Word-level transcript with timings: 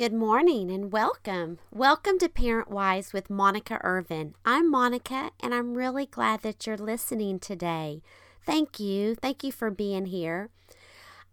Good 0.00 0.14
morning 0.14 0.70
and 0.70 0.90
welcome. 0.90 1.58
Welcome 1.70 2.18
to 2.20 2.28
Parent 2.30 2.70
Wise 2.70 3.12
with 3.12 3.28
Monica 3.28 3.78
Irvin. 3.84 4.34
I'm 4.46 4.70
Monica 4.70 5.30
and 5.40 5.54
I'm 5.54 5.74
really 5.74 6.06
glad 6.06 6.40
that 6.40 6.66
you're 6.66 6.78
listening 6.78 7.38
today. 7.38 8.00
Thank 8.46 8.80
you. 8.80 9.14
Thank 9.14 9.44
you 9.44 9.52
for 9.52 9.70
being 9.70 10.06
here. 10.06 10.48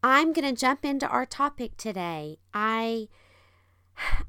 I'm 0.03 0.33
going 0.33 0.53
to 0.53 0.59
jump 0.59 0.83
into 0.83 1.07
our 1.07 1.25
topic 1.25 1.77
today. 1.77 2.39
I 2.53 3.07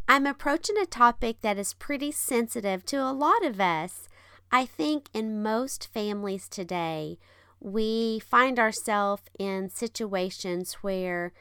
I'm 0.09 0.25
approaching 0.25 0.79
a 0.79 0.87
topic 0.87 1.41
that 1.41 1.59
is 1.59 1.75
pretty 1.75 2.13
sensitive 2.13 2.87
to 2.87 2.99
a 2.99 3.11
lot 3.11 3.45
of 3.45 3.61
us. 3.61 4.09
I 4.53 4.67
think 4.67 5.09
in 5.13 5.43
most 5.43 5.89
families 5.93 6.49
today, 6.49 7.19
we 7.59 8.21
find 8.21 8.61
ourselves 8.61 9.23
in 9.37 9.69
situations 9.69 10.75
where 10.75 11.33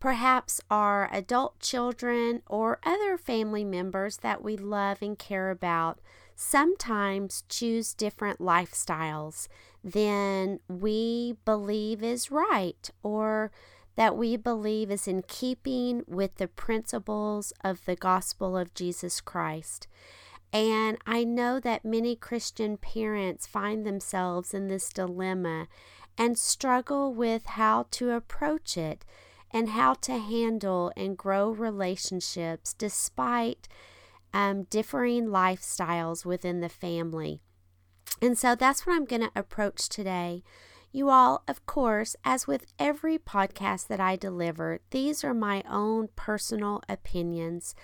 perhaps 0.00 0.60
our 0.70 1.08
adult 1.12 1.58
children 1.60 2.42
or 2.46 2.78
other 2.84 3.18
family 3.18 3.64
members 3.64 4.18
that 4.18 4.42
we 4.42 4.56
love 4.56 5.02
and 5.02 5.18
care 5.18 5.50
about 5.50 6.00
sometimes 6.36 7.42
choose 7.48 7.94
different 7.94 8.38
lifestyles 8.38 9.48
than 9.82 10.60
we 10.68 11.34
believe 11.44 12.02
is 12.02 12.30
right 12.30 12.90
or 13.02 13.50
that 13.96 14.16
we 14.16 14.36
believe 14.36 14.92
is 14.92 15.08
in 15.08 15.22
keeping 15.26 16.04
with 16.06 16.36
the 16.36 16.46
principles 16.46 17.52
of 17.64 17.84
the 17.84 17.96
gospel 17.96 18.56
of 18.56 18.72
Jesus 18.72 19.20
Christ. 19.20 19.88
And 20.52 20.96
I 21.04 21.24
know 21.24 21.58
that 21.58 21.84
many 21.84 22.14
Christian 22.14 22.76
parents 22.76 23.48
find 23.48 23.84
themselves 23.84 24.54
in 24.54 24.68
this 24.68 24.90
dilemma 24.90 25.66
and 26.16 26.38
struggle 26.38 27.12
with 27.12 27.46
how 27.46 27.86
to 27.90 28.12
approach 28.12 28.76
it 28.76 29.04
and 29.50 29.70
how 29.70 29.94
to 29.94 30.18
handle 30.18 30.92
and 30.96 31.16
grow 31.16 31.50
relationships 31.50 32.74
despite 32.74 33.68
um, 34.32 34.64
differing 34.64 35.26
lifestyles 35.26 36.24
within 36.24 36.60
the 36.60 36.68
family. 36.68 37.40
And 38.20 38.36
so 38.36 38.54
that's 38.54 38.86
what 38.86 38.94
I'm 38.94 39.04
going 39.04 39.22
to 39.22 39.30
approach 39.34 39.88
today. 39.88 40.42
You 40.90 41.10
all, 41.10 41.42
of 41.46 41.66
course, 41.66 42.16
as 42.24 42.46
with 42.46 42.66
every 42.78 43.18
podcast 43.18 43.88
that 43.88 44.00
I 44.00 44.16
deliver, 44.16 44.80
these 44.90 45.22
are 45.22 45.34
my 45.34 45.62
own 45.68 46.08
personal 46.16 46.82
opinions. 46.88 47.74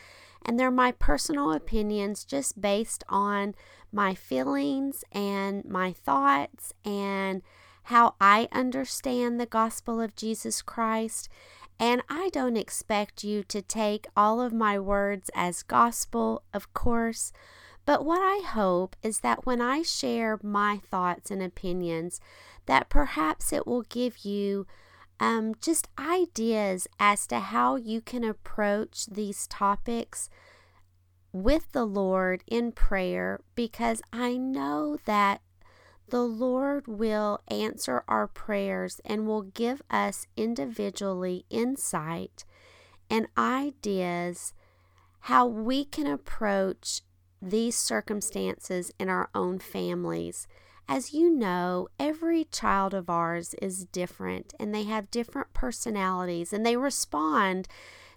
And 0.45 0.59
they're 0.59 0.71
my 0.71 0.93
personal 0.93 1.53
opinions 1.53 2.25
just 2.25 2.61
based 2.61 3.05
on 3.09 3.55
my 3.93 4.15
feelings 4.15 5.05
and 5.13 5.65
my 5.65 5.93
thoughts 5.93 6.75
and 6.85 7.43
how 7.85 8.15
I 8.21 8.49
understand 8.53 9.39
the 9.39 9.47
gospel 9.47 10.01
of 10.01 10.17
Jesus 10.17 10.63
Christ. 10.63 11.29
And 11.79 12.03
I 12.09 12.31
don't 12.33 12.57
expect 12.57 13.25
you 13.25 13.43
to 13.45 13.61
take 13.61 14.07
all 14.17 14.41
of 14.41 14.53
my 14.53 14.79
words 14.79 15.31
as 15.35 15.63
gospel, 15.63 16.43
of 16.53 16.73
course. 16.73 17.33
But 17.85 18.05
what 18.05 18.21
I 18.21 18.47
hope 18.47 18.97
is 19.03 19.21
that 19.21 19.45
when 19.45 19.61
I 19.61 19.83
share 19.83 20.39
my 20.43 20.81
thoughts 20.91 21.31
and 21.31 21.43
opinions, 21.43 22.21
that 22.67 22.89
perhaps 22.89 23.53
it 23.53 23.67
will 23.67 23.83
give 23.83 24.25
you 24.25 24.67
um, 25.21 25.55
just 25.61 25.89
ideas 25.99 26.87
as 26.99 27.27
to 27.29 27.41
how 27.41 27.77
you 27.77 28.01
can 28.01 28.25
approach 28.25 29.07
these 29.07 29.47
topics 29.47 30.29
with 31.33 31.73
the 31.73 31.85
Lord 31.85 32.43
in 32.47 32.73
prayer 32.73 33.41
because 33.55 34.01
I 34.13 34.37
know 34.37 34.97
that 35.05 35.41
the 36.09 36.23
Lord 36.23 36.87
will 36.87 37.41
answer 37.49 38.05
our 38.09 38.27
prayers 38.27 39.01
and 39.05 39.27
will 39.27 39.43
give 39.43 39.83
us 39.91 40.27
individually 40.37 41.45
insight 41.51 42.45
and 43.11 43.27
ideas 43.37 44.53
how 45.21 45.47
we 45.47 45.85
can 45.85 46.07
approach 46.07 47.01
these 47.41 47.77
circumstances 47.77 48.91
in 48.99 49.09
our 49.09 49.31
own 49.35 49.59
families. 49.59 50.47
As 50.87 51.15
you 51.15 51.31
know, 51.31 51.89
every 51.99 52.45
child 52.45 52.93
of 52.93 53.09
ours 53.09 53.55
is 53.63 53.87
different 53.87 54.53
and 54.61 54.75
they 54.75 54.85
have 54.85 55.11
different 55.11 55.55
personalities 55.55 56.53
and 56.53 56.65
they 56.65 56.77
respond 56.77 57.69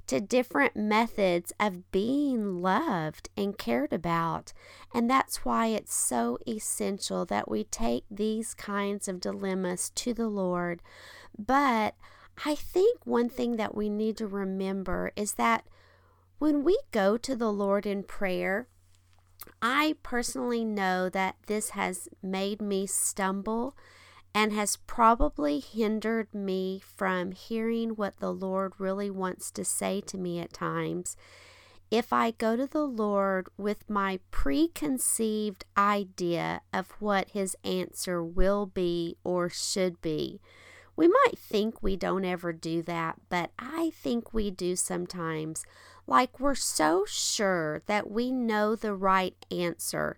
to 0.08 0.22
different 0.22 0.76
methods 0.76 1.52
of 1.60 1.92
being 1.92 2.62
loved 2.62 3.30
and 3.38 3.58
cared 3.58 3.94
about. 3.94 4.54
And 4.94 5.10
that's 5.10 5.44
why 5.46 5.68
it's 5.68 5.94
so 5.94 6.38
essential 6.48 7.26
that 7.26 7.50
we 7.50 7.66
take 7.66 8.06
these 8.10 8.54
kinds 8.54 9.08
of 9.08 9.20
dilemmas 9.20 9.90
to 9.96 10.14
the 10.14 10.28
Lord. 10.28 10.82
But 11.38 11.96
I 12.46 12.56
think 12.56 13.06
one 13.06 13.30
thing 13.30 13.58
that 13.58 13.76
we 13.76 13.90
need 13.90 14.18
to 14.18 14.28
remember 14.28 15.12
is 15.16 15.34
that 15.34 15.66
when 16.40 16.64
we 16.64 16.80
go 16.92 17.18
to 17.18 17.36
the 17.36 17.52
Lord 17.52 17.86
in 17.86 18.04
prayer, 18.04 18.68
I 19.62 19.96
personally 20.04 20.64
know 20.64 21.10
that 21.10 21.36
this 21.48 21.72
has 21.72 22.08
made 22.22 22.62
me 22.62 22.86
stumble 22.86 23.76
and 24.34 24.54
has 24.54 24.78
probably 24.88 25.60
hindered 25.60 26.34
me 26.34 26.80
from 26.80 27.32
hearing 27.32 27.92
what 27.92 28.20
the 28.20 28.32
Lord 28.32 28.74
really 28.78 29.10
wants 29.10 29.52
to 29.52 29.66
say 29.66 30.02
to 30.02 30.18
me 30.18 30.40
at 30.40 30.54
times. 30.54 31.16
If 31.90 32.12
I 32.12 32.32
go 32.32 32.56
to 32.58 32.68
the 32.68 32.86
Lord 32.86 33.48
with 33.58 33.90
my 33.90 34.20
preconceived 34.30 35.64
idea 35.78 36.62
of 36.74 36.92
what 37.00 37.30
His 37.30 37.56
answer 37.64 38.22
will 38.24 38.66
be 38.66 39.16
or 39.24 39.50
should 39.50 40.02
be, 40.02 40.42
we 40.98 41.08
might 41.08 41.38
think 41.38 41.82
we 41.82 41.96
don't 41.96 42.26
ever 42.26 42.52
do 42.52 42.82
that, 42.84 43.18
but 43.30 43.52
I 43.58 43.92
think 43.96 44.34
we 44.34 44.52
do 44.52 44.76
sometimes. 44.76 45.64
Like 46.08 46.40
we're 46.40 46.56
so 46.56 47.06
sure 47.08 47.84
that 47.86 48.10
we 48.10 48.32
know 48.32 48.76
the 48.76 48.96
right 48.96 49.36
answer 49.52 50.18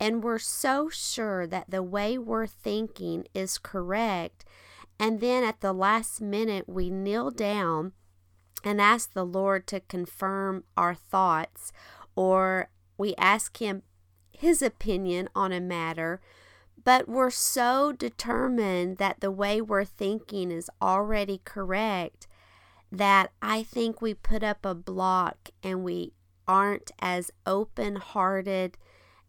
and 0.00 0.22
we're 0.22 0.38
so 0.38 0.88
sure 0.88 1.46
that 1.46 1.70
the 1.70 1.82
way 1.82 2.18
we're 2.18 2.46
thinking 2.46 3.26
is 3.34 3.58
correct. 3.58 4.44
And 4.98 5.20
then 5.20 5.44
at 5.44 5.60
the 5.60 5.72
last 5.72 6.20
minute, 6.20 6.68
we 6.68 6.90
kneel 6.90 7.30
down 7.30 7.92
and 8.62 8.80
ask 8.80 9.12
the 9.12 9.24
Lord 9.24 9.66
to 9.68 9.80
confirm 9.80 10.64
our 10.76 10.94
thoughts, 10.94 11.72
or 12.16 12.70
we 12.96 13.14
ask 13.16 13.58
Him 13.58 13.82
His 14.30 14.62
opinion 14.62 15.28
on 15.34 15.52
a 15.52 15.60
matter. 15.60 16.20
But 16.82 17.08
we're 17.08 17.30
so 17.30 17.92
determined 17.92 18.98
that 18.98 19.20
the 19.20 19.30
way 19.30 19.60
we're 19.60 19.84
thinking 19.84 20.50
is 20.50 20.70
already 20.82 21.40
correct 21.44 22.26
that 22.92 23.32
I 23.42 23.62
think 23.62 24.00
we 24.00 24.14
put 24.14 24.42
up 24.42 24.64
a 24.64 24.74
block 24.74 25.50
and 25.62 25.82
we 25.82 26.12
aren't 26.46 26.90
as 27.00 27.30
open 27.46 27.96
hearted 27.96 28.76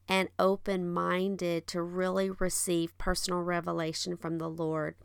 and 0.08 0.30
open 0.38 0.92
minded 0.92 1.68
to 1.68 1.82
really 1.82 2.30
receive 2.30 2.98
personal 2.98 3.42
revelation 3.42 4.16
from 4.18 4.38
the 4.38 4.50
Lord. 4.50 4.96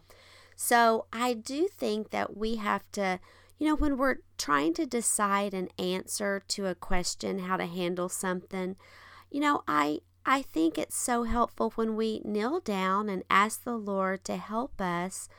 So 0.56 1.06
I 1.12 1.32
do 1.34 1.68
think 1.68 2.10
that 2.10 2.36
we 2.36 2.56
have 2.56 2.84
to, 2.92 3.18
you 3.58 3.66
know, 3.66 3.74
when 3.74 3.96
we're 3.96 4.18
trying 4.36 4.74
to 4.74 4.84
decide 4.86 5.54
an 5.54 5.68
answer 5.78 6.42
to 6.48 6.66
a 6.66 6.74
question, 6.74 7.40
how 7.40 7.56
to 7.56 7.66
handle 7.66 8.08
something, 8.08 8.76
you 9.30 9.40
know, 9.40 9.62
I 9.66 10.00
I 10.26 10.42
think 10.42 10.76
it's 10.76 10.96
so 10.96 11.22
helpful 11.22 11.72
when 11.76 11.96
we 11.96 12.20
kneel 12.24 12.60
down 12.60 13.08
and 13.08 13.24
ask 13.30 13.64
the 13.64 13.76
Lord 13.76 14.22
to 14.24 14.36
help 14.36 14.80
us 14.80 15.30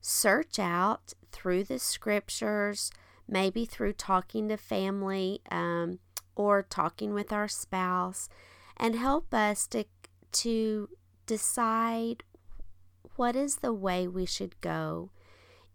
search 0.00 0.58
out 0.58 1.12
through 1.30 1.64
the 1.64 1.78
scriptures, 1.78 2.90
maybe 3.28 3.66
through 3.66 3.92
talking 3.92 4.48
to 4.48 4.56
family 4.56 5.42
um, 5.50 5.98
or 6.34 6.62
talking 6.62 7.12
with 7.12 7.32
our 7.32 7.48
spouse 7.48 8.30
and 8.80 8.96
help 8.96 9.34
us 9.34 9.66
to, 9.66 9.84
to 10.32 10.88
decide 11.26 12.24
what 13.16 13.36
is 13.36 13.56
the 13.56 13.74
way 13.74 14.08
we 14.08 14.24
should 14.24 14.58
go 14.62 15.10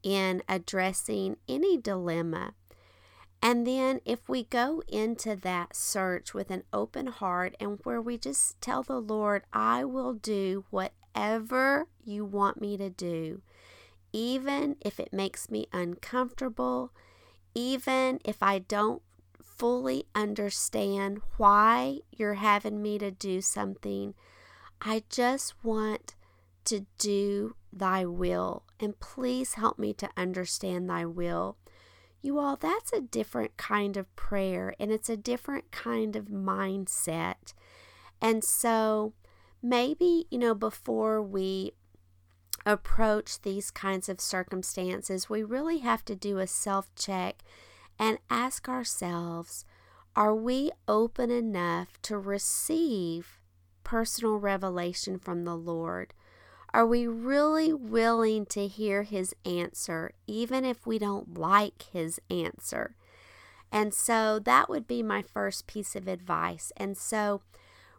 in 0.02 0.42
addressing 0.50 1.38
any 1.48 1.78
dilemma. 1.78 2.56
And 3.44 3.68
then, 3.68 4.00
if 4.06 4.28
we 4.28 4.44
go 4.46 4.82
into 4.88 5.35
that 5.35 5.76
search 5.76 6.34
with 6.34 6.50
an 6.50 6.64
open 6.74 7.08
heart 7.08 7.56
and 7.59 7.79
where 7.84 8.02
we 8.02 8.18
just 8.18 8.59
tell 8.59 8.82
the 8.82 9.00
Lord, 9.00 9.44
I 9.53 9.85
will 9.85 10.14
do 10.14 10.66
whatever 10.72 11.85
you 12.03 12.26
want 12.26 12.59
me 12.59 12.76
to 12.78 12.90
do, 12.90 13.44
even 14.12 14.78
if 14.82 15.00
it 15.00 15.14
makes 15.14 15.52
me 15.52 15.68
uncomfortable, 15.72 16.91
even 17.53 18.20
if 18.26 18.41
I 18.41 18.58
don't 18.58 19.03
fully 19.57 20.05
understand 20.13 21.22
why 21.37 21.99
you're 22.11 22.35
having 22.35 22.81
me 22.81 22.97
to 22.99 23.11
do 23.11 23.41
something. 23.41 24.13
I 24.81 25.03
just 25.09 25.53
want 25.63 26.16
to 26.66 26.85
do 26.97 27.55
thy 27.72 28.05
will, 28.05 28.63
and 28.79 28.99
please 28.99 29.53
help 29.53 29.78
me 29.78 29.93
to 29.93 30.09
understand 30.17 30.90
thy 30.90 31.05
will. 31.05 31.57
You 32.22 32.40
all, 32.40 32.55
that's 32.55 32.91
a 32.91 33.02
different 33.02 33.55
kind 33.55 33.97
of 33.97 34.13
prayer 34.16 34.73
and 34.79 34.91
it's 34.91 35.09
a 35.09 35.17
different 35.17 35.72
kind 35.72 36.16
of 36.16 36.25
mindset. 36.25 37.53
And 38.19 38.43
so, 38.43 39.13
maybe, 39.61 40.25
you 40.31 40.40
know, 40.40 40.55
before 40.55 41.22
we 41.22 41.73
approach 42.66 43.41
these 43.41 43.69
kinds 43.69 44.09
of 44.09 44.19
circumstances, 44.19 45.29
we 45.29 45.43
really 45.43 45.79
have 45.79 46.03
to 46.05 46.16
do 46.16 46.40
a 46.40 46.47
self 46.47 46.90
check 46.96 47.43
and 48.00 48.18
ask 48.30 48.68
ourselves 48.68 49.66
Are 50.16 50.36
we 50.36 50.72
open 50.88 51.32
enough 51.32 52.02
to 52.03 52.18
receive 52.18 53.40
personal 53.84 54.38
revelation 54.38 55.20
from 55.20 55.44
the 55.44 55.56
Lord? 55.56 56.14
Are 56.74 56.86
we 56.86 57.08
really 57.08 57.72
willing 57.72 58.46
to 58.47 58.68
hear 58.68 59.03
His 59.03 59.34
answer, 59.46 60.12
even 60.28 60.66
if 60.66 60.86
we 60.86 61.00
don't 61.00 61.38
like 61.38 61.86
His 61.94 62.20
answer? 62.30 62.96
And 63.72 63.94
so 63.94 64.40
that 64.40 64.70
would 64.70 64.88
be 64.88 65.02
my 65.03 65.22
first 65.22 65.68
piece 65.68 65.96
of 65.96 66.08
advice. 66.08 66.72
And 66.78 66.98
so 66.98 67.41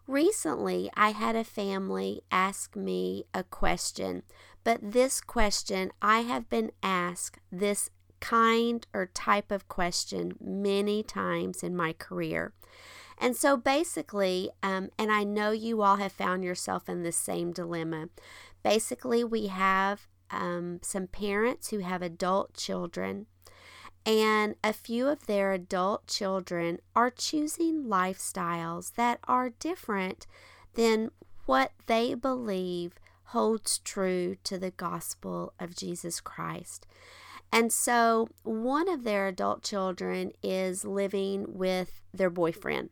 recently 0.06 0.90
I 0.94 1.10
had 1.10 1.36
a 1.36 1.44
family 1.44 2.22
ask 2.30 2.76
me 2.76 3.24
a 3.34 3.44
question, 3.44 4.22
but 4.64 4.78
this 4.82 5.20
question 5.20 5.90
I 6.00 6.20
have 6.20 6.48
been 6.48 6.72
asked 6.82 7.38
this 7.50 7.90
kind 8.26 8.86
or 8.92 9.06
type 9.06 9.52
of 9.52 9.68
question 9.68 10.32
many 10.40 11.00
times 11.02 11.62
in 11.62 11.76
my 11.76 11.92
career. 11.92 12.52
And 13.18 13.36
so 13.36 13.56
basically, 13.56 14.50
um, 14.64 14.90
and 14.98 15.12
I 15.12 15.22
know 15.22 15.52
you 15.52 15.80
all 15.82 15.96
have 15.96 16.12
found 16.12 16.42
yourself 16.42 16.88
in 16.88 17.02
the 17.02 17.12
same 17.12 17.52
dilemma. 17.52 18.08
Basically, 18.64 19.22
we 19.22 19.46
have 19.46 20.08
um, 20.30 20.80
some 20.82 21.06
parents 21.06 21.68
who 21.68 21.78
have 21.78 22.02
adult 22.02 22.54
children, 22.54 23.26
and 24.04 24.56
a 24.62 24.72
few 24.72 25.06
of 25.06 25.26
their 25.26 25.52
adult 25.52 26.08
children 26.08 26.80
are 26.96 27.10
choosing 27.10 27.84
lifestyles 27.84 28.94
that 28.94 29.20
are 29.28 29.50
different 29.50 30.26
than 30.74 31.10
what 31.46 31.70
they 31.86 32.14
believe 32.14 32.94
holds 33.26 33.78
true 33.78 34.36
to 34.42 34.58
the 34.58 34.72
gospel 34.72 35.52
of 35.60 35.76
Jesus 35.76 36.20
Christ. 36.20 36.86
And 37.52 37.72
so 37.72 38.28
one 38.42 38.88
of 38.88 39.04
their 39.04 39.28
adult 39.28 39.62
children 39.62 40.32
is 40.42 40.84
living 40.84 41.46
with 41.48 42.00
their 42.12 42.30
boyfriend. 42.30 42.90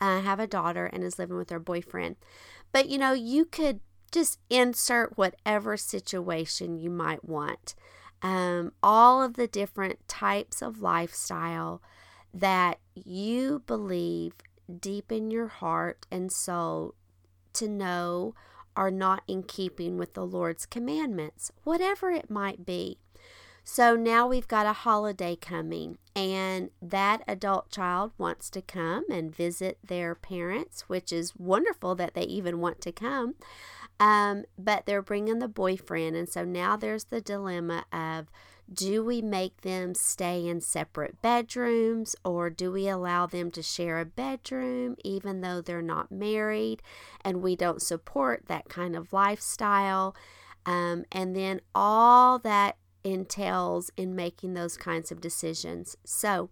I 0.00 0.20
have 0.20 0.40
a 0.40 0.46
daughter 0.46 0.86
and 0.86 1.02
is 1.02 1.18
living 1.18 1.36
with 1.36 1.50
her 1.50 1.58
boyfriend. 1.58 2.16
But 2.72 2.88
you 2.88 2.98
know, 2.98 3.12
you 3.12 3.44
could 3.44 3.80
just 4.10 4.38
insert 4.48 5.16
whatever 5.16 5.76
situation 5.76 6.78
you 6.78 6.90
might 6.90 7.24
want. 7.24 7.74
Um, 8.22 8.72
all 8.82 9.22
of 9.22 9.34
the 9.34 9.46
different 9.46 10.06
types 10.08 10.62
of 10.62 10.82
lifestyle 10.82 11.82
that 12.34 12.78
you 12.94 13.62
believe 13.66 14.32
deep 14.80 15.12
in 15.12 15.30
your 15.30 15.48
heart 15.48 16.06
and 16.10 16.32
soul 16.32 16.94
to 17.54 17.68
know 17.68 18.34
are 18.76 18.90
not 18.90 19.22
in 19.26 19.42
keeping 19.42 19.98
with 19.98 20.14
the 20.14 20.26
Lord's 20.26 20.66
commandments, 20.66 21.50
whatever 21.64 22.10
it 22.10 22.30
might 22.30 22.64
be. 22.64 22.98
So 23.70 23.94
now 23.96 24.26
we've 24.26 24.48
got 24.48 24.64
a 24.64 24.72
holiday 24.72 25.36
coming, 25.36 25.98
and 26.16 26.70
that 26.80 27.22
adult 27.28 27.70
child 27.70 28.12
wants 28.16 28.48
to 28.50 28.62
come 28.62 29.04
and 29.10 29.32
visit 29.32 29.78
their 29.84 30.14
parents, 30.14 30.88
which 30.88 31.12
is 31.12 31.36
wonderful 31.36 31.94
that 31.96 32.14
they 32.14 32.22
even 32.22 32.60
want 32.60 32.80
to 32.80 32.92
come. 32.92 33.34
Um, 34.00 34.46
but 34.58 34.86
they're 34.86 35.02
bringing 35.02 35.38
the 35.38 35.48
boyfriend, 35.48 36.16
and 36.16 36.30
so 36.30 36.46
now 36.46 36.78
there's 36.78 37.04
the 37.04 37.20
dilemma 37.20 37.84
of 37.92 38.28
do 38.72 39.04
we 39.04 39.20
make 39.20 39.60
them 39.60 39.94
stay 39.94 40.46
in 40.48 40.62
separate 40.62 41.20
bedrooms 41.20 42.16
or 42.24 42.48
do 42.48 42.72
we 42.72 42.88
allow 42.88 43.26
them 43.26 43.50
to 43.50 43.62
share 43.62 44.00
a 44.00 44.06
bedroom 44.06 44.96
even 45.04 45.42
though 45.42 45.60
they're 45.60 45.82
not 45.82 46.10
married 46.10 46.82
and 47.22 47.42
we 47.42 47.54
don't 47.54 47.82
support 47.82 48.44
that 48.46 48.70
kind 48.70 48.96
of 48.96 49.12
lifestyle? 49.12 50.16
Um, 50.64 51.04
and 51.12 51.36
then 51.36 51.60
all 51.74 52.38
that 52.40 52.76
entails 53.12 53.90
in 53.96 54.14
making 54.14 54.54
those 54.54 54.76
kinds 54.76 55.10
of 55.10 55.20
decisions. 55.20 55.96
So, 56.04 56.50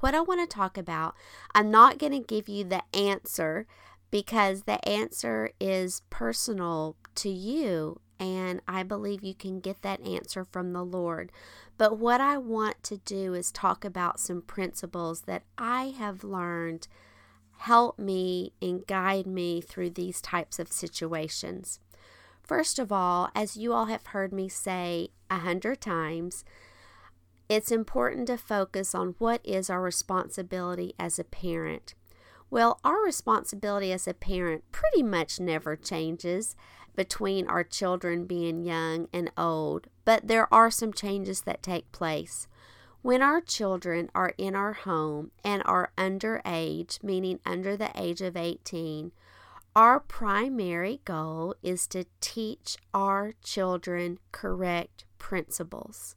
what 0.00 0.14
I 0.14 0.20
want 0.20 0.40
to 0.40 0.54
talk 0.54 0.76
about, 0.76 1.14
I'm 1.54 1.70
not 1.70 1.98
going 1.98 2.12
to 2.12 2.18
give 2.20 2.48
you 2.48 2.64
the 2.64 2.82
answer 2.94 3.66
because 4.10 4.62
the 4.62 4.86
answer 4.88 5.50
is 5.60 6.02
personal 6.10 6.96
to 7.16 7.28
you, 7.28 8.00
and 8.18 8.60
I 8.68 8.82
believe 8.82 9.24
you 9.24 9.34
can 9.34 9.60
get 9.60 9.82
that 9.82 10.00
answer 10.06 10.44
from 10.44 10.72
the 10.72 10.84
Lord. 10.84 11.32
But 11.76 11.98
what 11.98 12.20
I 12.20 12.38
want 12.38 12.82
to 12.84 12.98
do 12.98 13.34
is 13.34 13.50
talk 13.50 13.84
about 13.84 14.20
some 14.20 14.42
principles 14.42 15.22
that 15.22 15.42
I 15.58 15.94
have 15.98 16.22
learned 16.22 16.86
help 17.58 17.98
me 17.98 18.52
and 18.60 18.86
guide 18.86 19.26
me 19.26 19.60
through 19.60 19.90
these 19.90 20.20
types 20.20 20.58
of 20.58 20.70
situations. 20.70 21.80
First 22.42 22.78
of 22.78 22.92
all, 22.92 23.30
as 23.34 23.56
you 23.56 23.72
all 23.72 23.86
have 23.86 24.06
heard 24.08 24.32
me 24.32 24.48
say 24.48 25.08
a 25.34 25.38
hundred 25.38 25.80
times, 25.80 26.44
it's 27.48 27.72
important 27.72 28.28
to 28.28 28.38
focus 28.38 28.94
on 28.94 29.16
what 29.18 29.40
is 29.44 29.68
our 29.68 29.82
responsibility 29.82 30.94
as 30.98 31.18
a 31.18 31.24
parent. 31.24 31.94
Well, 32.50 32.78
our 32.84 33.02
responsibility 33.04 33.92
as 33.92 34.06
a 34.06 34.14
parent 34.14 34.64
pretty 34.70 35.02
much 35.02 35.40
never 35.40 35.76
changes 35.76 36.54
between 36.94 37.48
our 37.48 37.64
children 37.64 38.26
being 38.26 38.62
young 38.62 39.08
and 39.12 39.30
old, 39.36 39.88
but 40.04 40.28
there 40.28 40.52
are 40.54 40.70
some 40.70 40.92
changes 40.92 41.42
that 41.42 41.62
take 41.62 41.90
place. 41.90 42.46
When 43.02 43.20
our 43.20 43.40
children 43.40 44.08
are 44.14 44.32
in 44.38 44.54
our 44.54 44.72
home 44.72 45.32
and 45.42 45.62
are 45.66 45.92
underage, 45.98 47.02
meaning 47.02 47.40
under 47.44 47.76
the 47.76 47.90
age 47.96 48.22
of 48.22 48.36
18, 48.36 49.10
our 49.76 49.98
primary 49.98 51.00
goal 51.04 51.56
is 51.62 51.88
to 51.88 52.04
teach 52.20 52.76
our 52.94 53.34
children 53.42 54.18
correct 54.30 55.03
principles. 55.18 56.16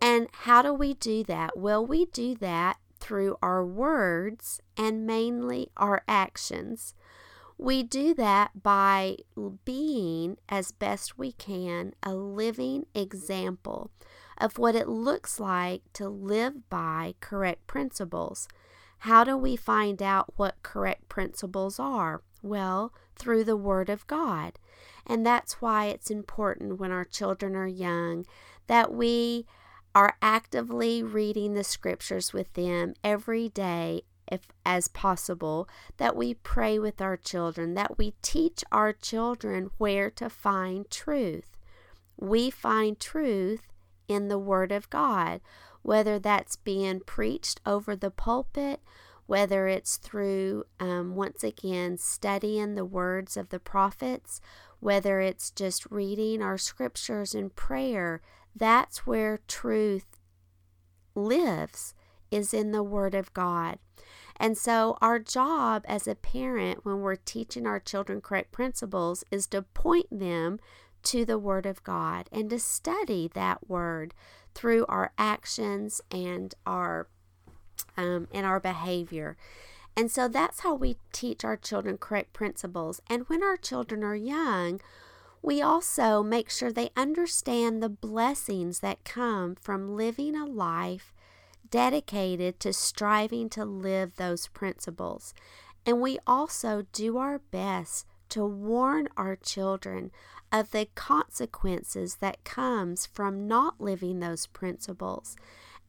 And 0.00 0.28
how 0.32 0.62
do 0.62 0.74
we 0.74 0.94
do 0.94 1.24
that? 1.24 1.56
Well, 1.56 1.84
we 1.84 2.06
do 2.06 2.34
that 2.36 2.78
through 3.00 3.36
our 3.42 3.64
words 3.64 4.60
and 4.76 5.06
mainly 5.06 5.68
our 5.76 6.02
actions. 6.08 6.94
We 7.56 7.82
do 7.82 8.14
that 8.14 8.62
by 8.62 9.18
being, 9.64 10.38
as 10.48 10.72
best 10.72 11.16
we 11.18 11.32
can, 11.32 11.94
a 12.02 12.14
living 12.14 12.86
example 12.94 13.90
of 14.36 14.58
what 14.58 14.74
it 14.74 14.88
looks 14.88 15.38
like 15.38 15.82
to 15.92 16.08
live 16.08 16.68
by 16.68 17.14
correct 17.20 17.66
principles. 17.66 18.48
How 18.98 19.22
do 19.22 19.36
we 19.36 19.54
find 19.54 20.02
out 20.02 20.32
what 20.36 20.62
correct 20.62 21.08
principles 21.08 21.78
are? 21.78 22.22
Well, 22.42 22.92
through 23.16 23.44
the 23.44 23.56
Word 23.56 23.88
of 23.88 24.06
God. 24.06 24.58
And 25.06 25.24
that's 25.24 25.60
why 25.60 25.86
it's 25.86 26.10
important 26.10 26.78
when 26.78 26.90
our 26.90 27.04
children 27.04 27.54
are 27.54 27.66
young 27.66 28.26
that 28.66 28.92
we 28.92 29.46
are 29.94 30.16
actively 30.22 31.02
reading 31.02 31.54
the 31.54 31.64
scriptures 31.64 32.32
with 32.32 32.52
them 32.54 32.94
every 33.04 33.48
day 33.48 34.02
if 34.30 34.48
as 34.64 34.88
possible 34.88 35.68
that 35.98 36.16
we 36.16 36.32
pray 36.32 36.78
with 36.78 37.00
our 37.02 37.16
children 37.16 37.74
that 37.74 37.98
we 37.98 38.14
teach 38.22 38.64
our 38.72 38.90
children 38.90 39.70
where 39.76 40.10
to 40.10 40.30
find 40.30 40.90
truth. 40.90 41.58
We 42.16 42.48
find 42.48 42.98
truth 42.98 43.68
in 44.08 44.28
the 44.28 44.38
word 44.38 44.72
of 44.72 44.88
god 44.90 45.40
whether 45.84 46.18
that's 46.18 46.56
being 46.56 46.98
preached 46.98 47.60
over 47.66 47.94
the 47.94 48.10
pulpit, 48.10 48.80
whether 49.26 49.68
it's 49.68 49.98
through, 49.98 50.64
um, 50.80 51.14
once 51.14 51.44
again, 51.44 51.98
studying 51.98 52.74
the 52.74 52.86
words 52.86 53.36
of 53.36 53.50
the 53.50 53.60
prophets, 53.60 54.40
whether 54.84 55.18
it's 55.18 55.50
just 55.50 55.86
reading 55.90 56.42
our 56.42 56.58
scriptures 56.58 57.34
and 57.34 57.56
prayer, 57.56 58.20
that's 58.54 59.06
where 59.06 59.40
truth 59.48 60.18
lives, 61.14 61.94
is 62.30 62.52
in 62.52 62.70
the 62.70 62.82
Word 62.82 63.14
of 63.14 63.32
God. 63.32 63.78
And 64.36 64.58
so, 64.58 64.98
our 65.00 65.18
job 65.18 65.86
as 65.88 66.06
a 66.06 66.14
parent 66.14 66.84
when 66.84 67.00
we're 67.00 67.16
teaching 67.16 67.66
our 67.66 67.80
children 67.80 68.20
correct 68.20 68.52
principles 68.52 69.24
is 69.30 69.46
to 69.46 69.62
point 69.62 70.08
them 70.10 70.60
to 71.04 71.24
the 71.24 71.38
Word 71.38 71.64
of 71.64 71.82
God 71.82 72.28
and 72.30 72.50
to 72.50 72.58
study 72.58 73.30
that 73.32 73.66
Word 73.66 74.12
through 74.54 74.84
our 74.90 75.12
actions 75.16 76.02
and 76.10 76.54
our 76.66 77.08
um, 77.96 78.28
and 78.34 78.44
our 78.44 78.60
behavior. 78.60 79.38
And 79.96 80.10
so 80.10 80.28
that's 80.28 80.60
how 80.60 80.74
we 80.74 80.96
teach 81.12 81.44
our 81.44 81.56
children 81.56 81.98
correct 81.98 82.32
principles. 82.32 83.00
And 83.08 83.24
when 83.28 83.42
our 83.42 83.56
children 83.56 84.02
are 84.02 84.16
young, 84.16 84.80
we 85.40 85.60
also 85.60 86.22
make 86.22 86.50
sure 86.50 86.72
they 86.72 86.90
understand 86.96 87.82
the 87.82 87.88
blessings 87.88 88.80
that 88.80 89.04
come 89.04 89.54
from 89.54 89.94
living 89.94 90.34
a 90.34 90.46
life 90.46 91.12
dedicated 91.70 92.58
to 92.60 92.72
striving 92.72 93.48
to 93.50 93.64
live 93.64 94.16
those 94.16 94.48
principles. 94.48 95.34
And 95.86 96.00
we 96.00 96.18
also 96.26 96.86
do 96.92 97.18
our 97.18 97.38
best 97.38 98.06
to 98.30 98.44
warn 98.44 99.08
our 99.16 99.36
children 99.36 100.10
of 100.50 100.70
the 100.70 100.88
consequences 100.94 102.16
that 102.16 102.44
comes 102.44 103.06
from 103.06 103.46
not 103.46 103.80
living 103.80 104.20
those 104.20 104.46
principles. 104.46 105.36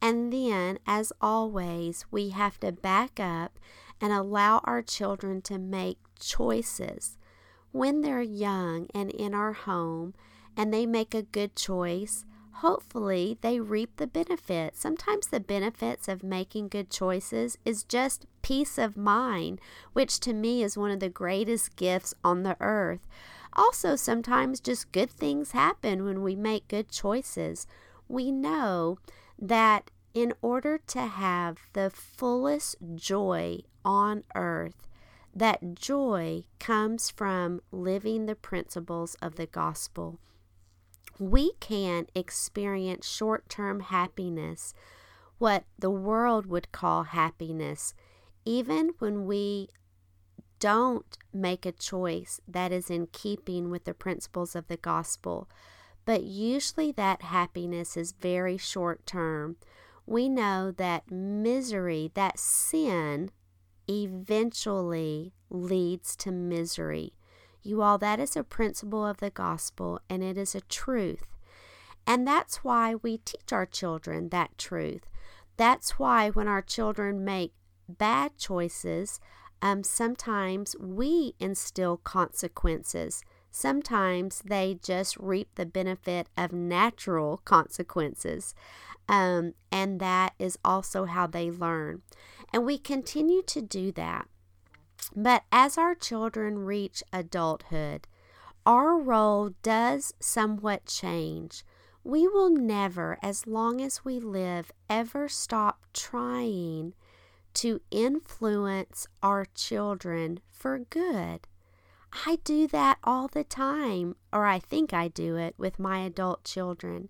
And 0.02 0.32
then, 0.32 0.78
as 0.86 1.12
always, 1.20 2.04
we 2.10 2.30
have 2.30 2.60
to 2.60 2.72
back 2.72 3.18
up 3.18 3.58
and 4.00 4.12
allow 4.12 4.60
our 4.64 4.82
children 4.82 5.42
to 5.42 5.58
make 5.58 5.98
choices. 6.20 7.16
When 7.72 8.00
they're 8.00 8.22
young 8.22 8.88
and 8.94 9.10
in 9.10 9.34
our 9.34 9.52
home 9.52 10.14
and 10.56 10.72
they 10.72 10.86
make 10.86 11.14
a 11.14 11.22
good 11.22 11.54
choice, 11.56 12.24
hopefully 12.52 13.36
they 13.42 13.60
reap 13.60 13.96
the 13.96 14.06
benefits. 14.06 14.80
Sometimes 14.80 15.26
the 15.26 15.40
benefits 15.40 16.08
of 16.08 16.22
making 16.22 16.68
good 16.68 16.90
choices 16.90 17.58
is 17.64 17.84
just 17.84 18.26
peace 18.40 18.78
of 18.78 18.96
mind, 18.96 19.60
which 19.92 20.20
to 20.20 20.32
me 20.32 20.62
is 20.62 20.78
one 20.78 20.90
of 20.90 21.00
the 21.00 21.10
greatest 21.10 21.76
gifts 21.76 22.14
on 22.24 22.42
the 22.42 22.56
earth. 22.60 23.06
Also, 23.52 23.96
sometimes 23.96 24.60
just 24.60 24.92
good 24.92 25.10
things 25.10 25.52
happen 25.52 26.04
when 26.04 26.22
we 26.22 26.34
make 26.34 26.68
good 26.68 26.90
choices. 26.90 27.66
We 28.08 28.30
know 28.30 28.98
that 29.38 29.90
in 30.16 30.32
order 30.40 30.78
to 30.78 31.02
have 31.02 31.58
the 31.74 31.90
fullest 31.90 32.76
joy 32.94 33.60
on 33.84 34.24
earth, 34.34 34.88
that 35.34 35.74
joy 35.74 36.42
comes 36.58 37.10
from 37.10 37.60
living 37.70 38.26
the 38.26 38.34
principles 38.34 39.14
of 39.22 39.36
the 39.36 39.46
gospel 39.46 40.18
we 41.18 41.52
can 41.60 42.06
experience 42.14 43.08
short 43.08 43.48
term 43.48 43.80
happiness, 43.80 44.74
what 45.38 45.64
the 45.78 45.90
world 45.90 46.46
would 46.46 46.72
call 46.72 47.04
happiness, 47.04 47.94
even 48.44 48.90
when 48.98 49.26
we 49.26 49.68
don't 50.58 51.18
make 51.32 51.66
a 51.66 51.72
choice 51.72 52.40
that 52.48 52.72
is 52.72 52.90
in 52.90 53.06
keeping 53.12 53.70
with 53.70 53.84
the 53.84 53.94
principles 53.94 54.56
of 54.56 54.68
the 54.68 54.76
gospel. 54.76 55.48
But 56.04 56.22
usually 56.22 56.92
that 56.92 57.22
happiness 57.22 57.96
is 57.96 58.12
very 58.12 58.56
short 58.56 59.04
term. 59.06 59.56
We 60.06 60.28
know 60.28 60.72
that 60.72 61.10
misery, 61.10 62.12
that 62.14 62.38
sin, 62.38 63.30
eventually 63.88 65.32
leads 65.50 66.16
to 66.16 66.30
misery. 66.30 67.12
You 67.62 67.82
all, 67.82 67.98
that 67.98 68.20
is 68.20 68.36
a 68.36 68.44
principle 68.44 69.04
of 69.04 69.18
the 69.18 69.30
gospel 69.30 70.00
and 70.08 70.22
it 70.22 70.38
is 70.38 70.54
a 70.54 70.60
truth. 70.62 71.26
And 72.06 72.26
that's 72.26 72.62
why 72.62 72.94
we 72.94 73.18
teach 73.18 73.52
our 73.52 73.66
children 73.66 74.28
that 74.28 74.56
truth. 74.56 75.08
That's 75.56 75.98
why 75.98 76.30
when 76.30 76.46
our 76.46 76.62
children 76.62 77.24
make 77.24 77.52
bad 77.88 78.38
choices, 78.38 79.20
um, 79.60 79.82
sometimes 79.82 80.76
we 80.78 81.34
instill 81.40 81.96
consequences. 81.96 83.24
Sometimes 83.50 84.42
they 84.44 84.78
just 84.82 85.16
reap 85.16 85.48
the 85.54 85.66
benefit 85.66 86.28
of 86.36 86.52
natural 86.52 87.38
consequences. 87.38 88.54
Um, 89.08 89.54
and 89.70 90.00
that 90.00 90.34
is 90.38 90.58
also 90.64 91.04
how 91.04 91.26
they 91.26 91.50
learn. 91.50 92.02
And 92.52 92.64
we 92.64 92.78
continue 92.78 93.42
to 93.42 93.62
do 93.62 93.92
that. 93.92 94.28
But 95.14 95.44
as 95.52 95.78
our 95.78 95.94
children 95.94 96.58
reach 96.58 97.02
adulthood, 97.12 98.08
our 98.64 98.96
role 98.98 99.50
does 99.62 100.12
somewhat 100.18 100.86
change. 100.86 101.64
We 102.02 102.26
will 102.26 102.50
never, 102.50 103.18
as 103.22 103.46
long 103.46 103.80
as 103.80 104.04
we 104.04 104.18
live, 104.18 104.72
ever 104.88 105.28
stop 105.28 105.86
trying 105.92 106.94
to 107.54 107.80
influence 107.90 109.06
our 109.22 109.46
children 109.54 110.40
for 110.50 110.78
good. 110.78 111.46
I 112.26 112.38
do 112.44 112.66
that 112.68 112.98
all 113.04 113.28
the 113.28 113.44
time, 113.44 114.16
or 114.32 114.46
I 114.46 114.58
think 114.58 114.92
I 114.92 115.08
do 115.08 115.36
it 115.36 115.54
with 115.58 115.78
my 115.78 116.00
adult 116.00 116.44
children. 116.44 117.08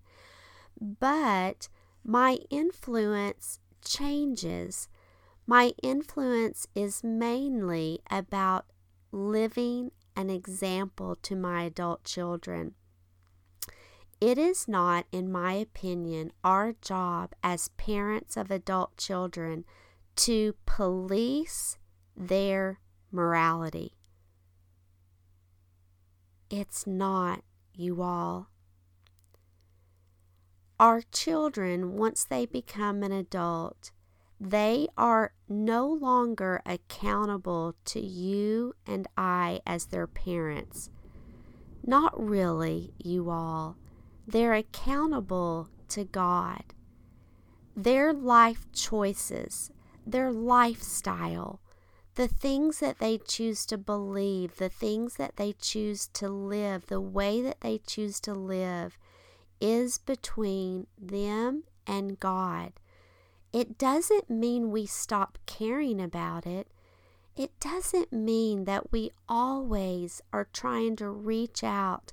But 0.79 1.69
my 2.07 2.39
influence 2.49 3.59
changes. 3.83 4.87
My 5.45 5.73
influence 5.83 6.65
is 6.73 7.03
mainly 7.03 7.99
about 8.09 8.65
living 9.11 9.91
an 10.15 10.29
example 10.29 11.15
to 11.17 11.35
my 11.35 11.63
adult 11.63 12.05
children. 12.05 12.75
It 14.21 14.37
is 14.37 14.69
not, 14.69 15.05
in 15.11 15.29
my 15.31 15.53
opinion, 15.53 16.31
our 16.45 16.73
job 16.81 17.33
as 17.43 17.67
parents 17.77 18.37
of 18.37 18.49
adult 18.49 18.95
children 18.95 19.65
to 20.15 20.55
police 20.65 21.77
their 22.15 22.79
morality. 23.11 23.93
It's 26.49 26.87
not, 26.87 27.43
you 27.75 28.01
all. 28.01 28.49
Our 30.79 31.01
children, 31.11 31.97
once 31.97 32.23
they 32.23 32.45
become 32.45 33.01
an 33.01 33.11
adult, 33.11 33.89
they 34.39 34.87
are 34.95 35.33
no 35.49 35.87
longer 35.87 36.61
accountable 36.67 37.73
to 37.85 37.99
you 37.99 38.75
and 38.85 39.07
I 39.17 39.61
as 39.65 39.87
their 39.87 40.05
parents. 40.05 40.91
Not 41.83 42.13
really, 42.21 42.93
you 43.03 43.31
all. 43.31 43.77
They're 44.27 44.53
accountable 44.53 45.69
to 45.89 46.03
God. 46.03 46.75
Their 47.75 48.13
life 48.13 48.67
choices, 48.71 49.71
their 50.05 50.31
lifestyle, 50.31 51.59
the 52.13 52.27
things 52.27 52.79
that 52.81 52.99
they 52.99 53.17
choose 53.17 53.65
to 53.67 53.79
believe, 53.79 54.57
the 54.57 54.69
things 54.69 55.15
that 55.15 55.37
they 55.37 55.53
choose 55.53 56.07
to 56.13 56.29
live, 56.29 56.85
the 56.85 57.01
way 57.01 57.41
that 57.41 57.61
they 57.61 57.79
choose 57.79 58.19
to 58.21 58.33
live 58.33 58.99
is 59.59 59.97
between 59.97 60.87
them 60.99 61.63
and 61.85 62.19
God. 62.19 62.73
It 63.53 63.77
doesn't 63.77 64.29
mean 64.29 64.71
we 64.71 64.85
stop 64.85 65.37
caring 65.45 66.01
about 66.01 66.45
it. 66.45 66.67
It 67.35 67.59
doesn't 67.59 68.11
mean 68.11 68.65
that 68.65 68.91
we 68.91 69.11
always 69.29 70.21
are 70.33 70.47
trying 70.51 70.95
to 70.97 71.09
reach 71.09 71.63
out 71.63 72.11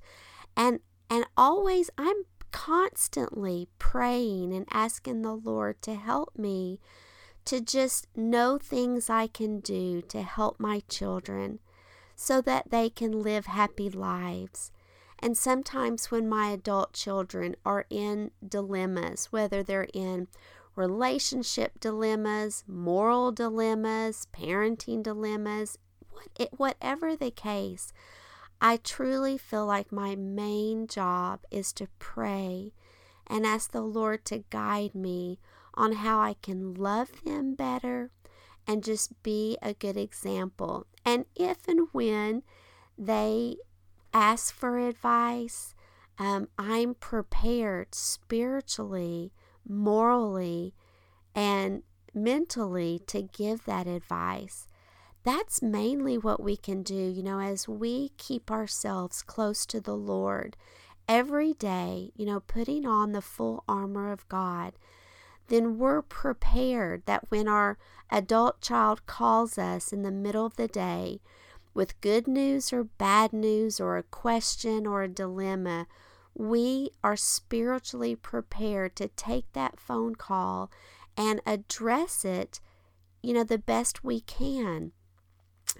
and 0.56 0.80
and 1.10 1.26
always 1.36 1.90
I'm 1.98 2.24
constantly 2.50 3.68
praying 3.78 4.52
and 4.54 4.66
asking 4.70 5.22
the 5.22 5.34
Lord 5.34 5.82
to 5.82 5.94
help 5.94 6.38
me 6.38 6.78
to 7.44 7.60
just 7.60 8.06
know 8.16 8.58
things 8.58 9.10
I 9.10 9.26
can 9.26 9.60
do 9.60 10.00
to 10.02 10.22
help 10.22 10.60
my 10.60 10.80
children 10.88 11.58
so 12.16 12.40
that 12.42 12.70
they 12.70 12.88
can 12.88 13.22
live 13.22 13.46
happy 13.46 13.90
lives. 13.90 14.70
And 15.24 15.38
sometimes 15.38 16.10
when 16.10 16.28
my 16.28 16.50
adult 16.50 16.92
children 16.92 17.56
are 17.64 17.86
in 17.88 18.30
dilemmas, 18.46 19.32
whether 19.32 19.62
they're 19.62 19.88
in 19.94 20.28
relationship 20.76 21.80
dilemmas, 21.80 22.62
moral 22.68 23.32
dilemmas, 23.32 24.26
parenting 24.36 25.02
dilemmas, 25.02 25.78
whatever 26.58 27.16
the 27.16 27.30
case, 27.30 27.90
I 28.60 28.76
truly 28.76 29.38
feel 29.38 29.64
like 29.64 29.90
my 29.90 30.14
main 30.14 30.86
job 30.86 31.40
is 31.50 31.72
to 31.72 31.88
pray 31.98 32.74
and 33.26 33.46
ask 33.46 33.72
the 33.72 33.80
Lord 33.80 34.26
to 34.26 34.44
guide 34.50 34.94
me 34.94 35.38
on 35.72 35.92
how 35.94 36.20
I 36.20 36.34
can 36.42 36.74
love 36.74 37.24
them 37.24 37.54
better 37.54 38.10
and 38.66 38.84
just 38.84 39.22
be 39.22 39.56
a 39.62 39.72
good 39.72 39.96
example. 39.96 40.86
And 41.02 41.24
if 41.34 41.66
and 41.66 41.88
when 41.92 42.42
they 42.98 43.56
ask 44.14 44.54
for 44.54 44.78
advice, 44.78 45.74
um, 46.18 46.48
I'm 46.56 46.94
prepared 46.94 47.94
spiritually 47.94 49.32
morally 49.68 50.74
and 51.34 51.82
mentally 52.14 53.00
to 53.08 53.22
give 53.22 53.64
that 53.64 53.86
advice. 53.86 54.68
That's 55.24 55.62
mainly 55.62 56.16
what 56.16 56.42
we 56.42 56.56
can 56.56 56.82
do, 56.82 56.94
you 56.94 57.22
know, 57.22 57.40
as 57.40 57.66
we 57.66 58.10
keep 58.16 58.50
ourselves 58.50 59.22
close 59.22 59.66
to 59.66 59.80
the 59.80 59.96
Lord 59.96 60.56
every 61.08 61.54
day, 61.54 62.12
you 62.14 62.26
know, 62.26 62.40
putting 62.40 62.86
on 62.86 63.12
the 63.12 63.22
full 63.22 63.64
armor 63.66 64.12
of 64.12 64.28
God. 64.28 64.74
Then 65.48 65.78
we're 65.78 66.02
prepared 66.02 67.04
that 67.06 67.30
when 67.30 67.48
our 67.48 67.78
adult 68.10 68.60
child 68.60 69.06
calls 69.06 69.58
us 69.58 69.92
in 69.92 70.02
the 70.02 70.10
middle 70.10 70.46
of 70.46 70.56
the 70.56 70.68
day 70.68 71.20
with 71.74 72.00
good 72.00 72.26
news 72.26 72.72
or 72.72 72.84
bad 72.84 73.32
news 73.32 73.80
or 73.80 73.98
a 73.98 74.02
question 74.04 74.86
or 74.86 75.02
a 75.02 75.08
dilemma, 75.08 75.86
we 76.34 76.90
are 77.02 77.16
spiritually 77.16 78.16
prepared 78.16 78.96
to 78.96 79.08
take 79.08 79.52
that 79.52 79.78
phone 79.78 80.14
call 80.14 80.70
and 81.16 81.40
address 81.46 82.24
it, 82.24 82.60
you 83.22 83.32
know, 83.32 83.44
the 83.44 83.58
best 83.58 84.02
we 84.02 84.20
can. 84.20 84.92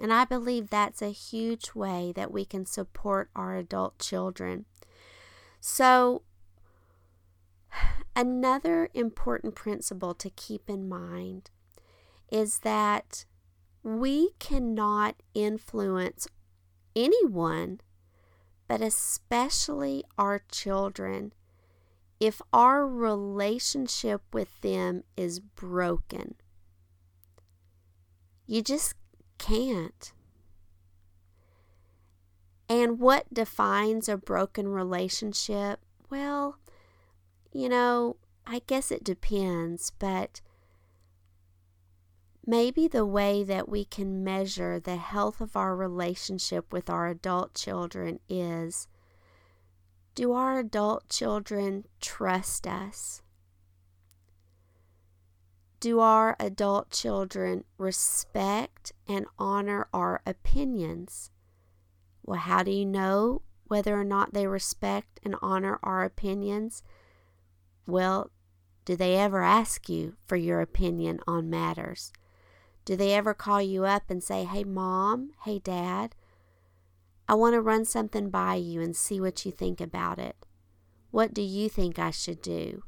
And 0.01 0.13
I 0.13 0.25
believe 0.25 0.71
that's 0.71 1.03
a 1.03 1.11
huge 1.11 1.75
way 1.75 2.13
that 2.17 2.33
we 2.33 2.45
can 2.45 2.67
support 2.67 3.31
our 3.35 3.57
adult 3.57 3.99
children. 3.99 4.65
So, 5.61 6.23
another 8.17 8.89
important 8.95 9.55
principle 9.55 10.15
to 10.15 10.31
keep 10.31 10.69
in 10.69 10.89
mind 10.89 11.51
is 12.31 12.61
that 12.61 13.25
we 13.85 14.31
cannot 14.41 15.15
influence 15.35 16.27
anyone 16.97 17.81
but 18.67 18.81
especially 18.81 20.05
our 20.19 20.43
children, 20.51 21.33
if 22.19 22.41
our 22.53 22.87
relationship 22.87 24.23
with 24.33 24.61
them 24.63 25.05
is 25.17 25.41
broken. 25.41 26.35
You 28.47 28.63
just 28.63 28.95
can't. 29.39 30.13
And 32.69 32.99
what 32.99 33.33
defines 33.33 34.09
a 34.09 34.17
broken 34.17 34.69
relationship? 34.69 35.81
Well, 36.11 36.59
you 37.53 37.69
know, 37.69 38.17
I 38.47 38.63
guess 38.67 38.91
it 38.91 39.05
depends, 39.05 39.93
but 39.99 40.41
maybe 42.47 42.89
the 42.89 43.07
way 43.07 43.43
that 43.43 43.69
we 43.69 43.85
can 43.85 44.23
measure 44.23 44.79
the 44.79 44.97
health 44.97 45.41
of 45.41 45.57
our 45.57 45.75
relationship 45.75 46.73
with 46.73 46.91
our 46.91 47.09
adult 47.09 47.55
children 47.55 48.21
is 48.29 48.89
do 50.15 50.33
our 50.33 50.61
adult 50.61 51.09
children 51.09 51.87
trust 52.01 52.67
us? 52.67 53.21
Do 55.81 55.99
our 55.99 56.37
adult 56.39 56.91
children 56.91 57.65
respect 57.79 58.93
and 59.09 59.27
honor 59.39 59.89
our 59.93 60.23
opinions? 60.25 61.31
Well, 62.23 62.39
how 62.39 62.63
do 62.63 62.71
you 62.71 62.87
know 62.87 63.43
whether 63.67 63.99
or 63.99 64.05
not 64.05 64.33
they 64.33 64.47
respect 64.47 65.19
and 65.25 65.35
honor 65.43 65.81
our 65.83 66.05
opinions? 66.05 66.83
Well, 67.87 68.31
do 68.85 68.97
they 68.97 69.17
ever 69.17 69.43
ask 69.43 69.89
you 69.89 70.17
for 70.25 70.37
your 70.37 70.61
opinion 70.61 71.21
on 71.27 71.51
matters? 71.51 72.13
Do 72.85 72.97
they 72.97 73.15
ever 73.15 73.33
call 73.33 73.63
you 73.63 73.85
up 73.85 74.05
and 74.09 74.23
say, 74.23 74.45
Hey, 74.45 74.65
mom, 74.65 75.31
hey, 75.45 75.59
dad, 75.59 76.15
I 77.29 77.35
want 77.35 77.55
to 77.55 77.61
run 77.61 77.85
something 77.85 78.29
by 78.29 78.57
you 78.57 78.83
and 78.83 78.95
see 78.95 79.21
what 79.21 79.47
you 79.47 79.53
think 79.53 79.81
about 79.81 80.19
it? 80.19 80.37
What 81.11 81.33
do 81.33 81.43
you 81.43 81.69
think 81.69 81.99
I 81.99 82.11
should 82.11 82.43
do? 82.43 82.83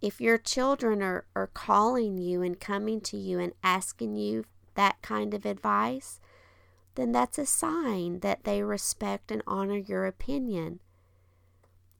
If 0.00 0.20
your 0.20 0.38
children 0.38 1.02
are, 1.02 1.24
are 1.34 1.48
calling 1.48 2.18
you 2.18 2.42
and 2.42 2.60
coming 2.60 3.00
to 3.02 3.16
you 3.16 3.40
and 3.40 3.52
asking 3.64 4.16
you 4.16 4.44
that 4.74 5.00
kind 5.02 5.34
of 5.34 5.44
advice, 5.44 6.20
then 6.94 7.12
that's 7.12 7.38
a 7.38 7.46
sign 7.46 8.20
that 8.20 8.44
they 8.44 8.62
respect 8.62 9.30
and 9.30 9.42
honor 9.46 9.78
your 9.78 10.06
opinion. 10.06 10.80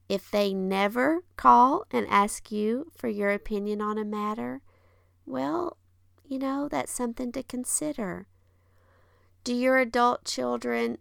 If 0.09 0.31
they 0.31 0.55
never 0.55 1.25
call 1.37 1.87
and 1.91 2.07
ask 2.09 2.53
you 2.53 2.93
for 2.95 3.09
your 3.09 3.33
opinion 3.33 3.81
on 3.81 3.99
a 3.99 4.05
matter, 4.05 4.63
well, 5.25 5.79
you 6.29 6.39
know, 6.39 6.69
that's 6.69 6.93
something 6.93 7.33
to 7.33 7.43
consider. 7.43 8.27
Do 9.45 9.55
your 9.55 9.79
adult 9.79 10.25
children 10.25 10.99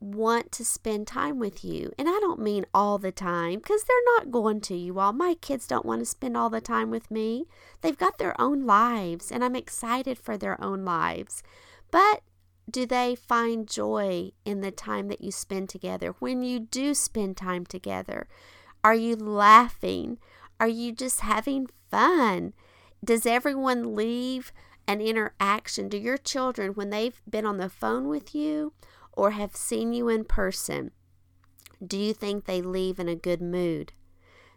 want 0.00 0.52
to 0.52 0.64
spend 0.64 1.06
time 1.06 1.38
with 1.38 1.64
you? 1.64 1.92
And 1.98 2.08
I 2.08 2.18
don't 2.20 2.40
mean 2.40 2.64
all 2.72 2.98
the 2.98 3.12
time 3.12 3.56
because 3.56 3.84
they're 3.84 3.96
not 4.16 4.30
going 4.30 4.60
to 4.62 4.76
you 4.76 4.98
all. 4.98 5.12
My 5.12 5.34
kids 5.34 5.66
don't 5.66 5.86
want 5.86 6.00
to 6.00 6.06
spend 6.06 6.36
all 6.36 6.50
the 6.50 6.60
time 6.60 6.90
with 6.90 7.10
me. 7.10 7.46
They've 7.80 7.98
got 7.98 8.18
their 8.18 8.40
own 8.40 8.64
lives, 8.64 9.30
and 9.30 9.44
I'm 9.44 9.56
excited 9.56 10.18
for 10.18 10.36
their 10.36 10.62
own 10.62 10.84
lives. 10.84 11.42
But 11.90 12.22
do 12.70 12.86
they 12.86 13.14
find 13.14 13.68
joy 13.68 14.32
in 14.44 14.60
the 14.60 14.70
time 14.70 15.08
that 15.08 15.20
you 15.20 15.32
spend 15.32 15.68
together? 15.68 16.14
When 16.18 16.42
you 16.42 16.60
do 16.60 16.94
spend 16.94 17.36
time 17.36 17.64
together, 17.64 18.28
are 18.84 18.94
you 18.94 19.16
laughing? 19.16 20.18
Are 20.60 20.68
you 20.68 20.92
just 20.92 21.20
having 21.20 21.68
fun? 21.90 22.52
Does 23.04 23.26
everyone 23.26 23.94
leave 23.94 24.52
an 24.86 25.00
interaction? 25.00 25.88
Do 25.88 25.96
your 25.96 26.18
children, 26.18 26.72
when 26.72 26.90
they've 26.90 27.20
been 27.28 27.46
on 27.46 27.58
the 27.58 27.68
phone 27.68 28.08
with 28.08 28.34
you 28.34 28.72
or 29.12 29.32
have 29.32 29.54
seen 29.54 29.92
you 29.92 30.08
in 30.08 30.24
person, 30.24 30.90
do 31.84 31.96
you 31.96 32.12
think 32.12 32.44
they 32.44 32.60
leave 32.60 32.98
in 32.98 33.08
a 33.08 33.14
good 33.14 33.40
mood? 33.40 33.92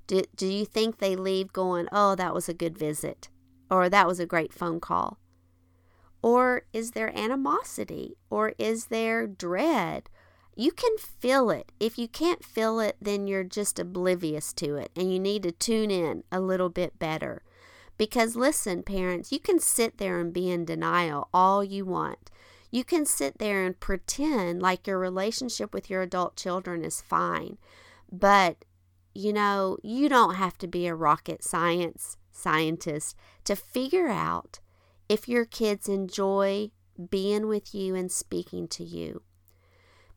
Do, 0.08 0.24
do 0.36 0.48
you 0.48 0.66
think 0.66 0.98
they 0.98 1.16
leave 1.16 1.54
going, 1.54 1.88
oh, 1.92 2.16
that 2.16 2.34
was 2.34 2.50
a 2.50 2.54
good 2.54 2.78
visit 2.78 3.30
or 3.70 3.90
that 3.90 4.08
was 4.08 4.20
a 4.20 4.26
great 4.26 4.54
phone 4.54 4.80
call? 4.80 5.20
Or 6.24 6.64
is 6.74 6.92
there 6.92 7.18
animosity 7.18 8.18
or 8.30 8.54
is 8.58 8.86
there 8.86 9.28
dread? 9.28 10.10
You 10.56 10.72
can 10.72 10.98
feel 10.98 11.50
it. 11.50 11.72
If 11.80 11.98
you 11.98 12.08
can't 12.08 12.44
feel 12.44 12.80
it, 12.80 12.98
then 13.02 13.28
you're 13.28 13.44
just 13.44 13.80
oblivious 13.80 14.54
to 14.54 14.76
it 14.76 14.92
and 14.96 15.12
you 15.12 15.20
need 15.20 15.44
to 15.44 15.52
tune 15.52 15.92
in 15.92 16.24
a 16.32 16.40
little 16.40 16.70
bit 16.70 17.00
better. 17.00 17.44
Because 17.98 18.36
listen, 18.36 18.84
parents, 18.84 19.32
you 19.32 19.40
can 19.40 19.60
sit 19.60 19.98
there 19.98 20.20
and 20.20 20.34
be 20.34 20.50
in 20.50 20.66
denial 20.66 21.30
all 21.34 21.64
you 21.64 21.86
want. 21.86 22.32
You 22.72 22.84
can 22.84 23.06
sit 23.06 23.38
there 23.38 23.66
and 23.66 23.80
pretend 23.80 24.62
like 24.62 24.88
your 24.88 24.98
relationship 24.98 25.74
with 25.74 25.90
your 25.90 26.02
adult 26.02 26.36
children 26.36 26.84
is 26.84 27.02
fine. 27.02 27.58
But, 28.12 28.66
you 29.14 29.34
know, 29.34 29.78
you 29.84 30.10
don't 30.10 30.36
have 30.36 30.58
to 30.60 30.68
be 30.68 30.88
a 30.88 30.96
rocket 30.96 31.44
science 31.44 32.18
scientist 32.32 33.16
to 33.44 33.56
figure 33.56 34.08
out 34.08 34.60
if 35.10 35.28
your 35.28 35.46
kids 35.46 35.90
enjoy 35.90 36.72
being 37.10 37.48
with 37.48 37.76
you 37.76 37.96
and 37.96 38.12
speaking 38.12 38.68
to 38.70 38.84
you. 38.84 39.22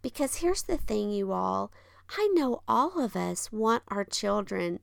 Because 0.03 0.37
here's 0.37 0.62
the 0.62 0.77
thing, 0.77 1.11
you 1.11 1.33
all 1.33 1.72
I 2.11 2.31
know 2.35 2.62
all 2.68 3.01
of 3.01 3.16
us 3.16 3.51
want 3.51 3.83
our 3.88 4.05
children 4.05 4.81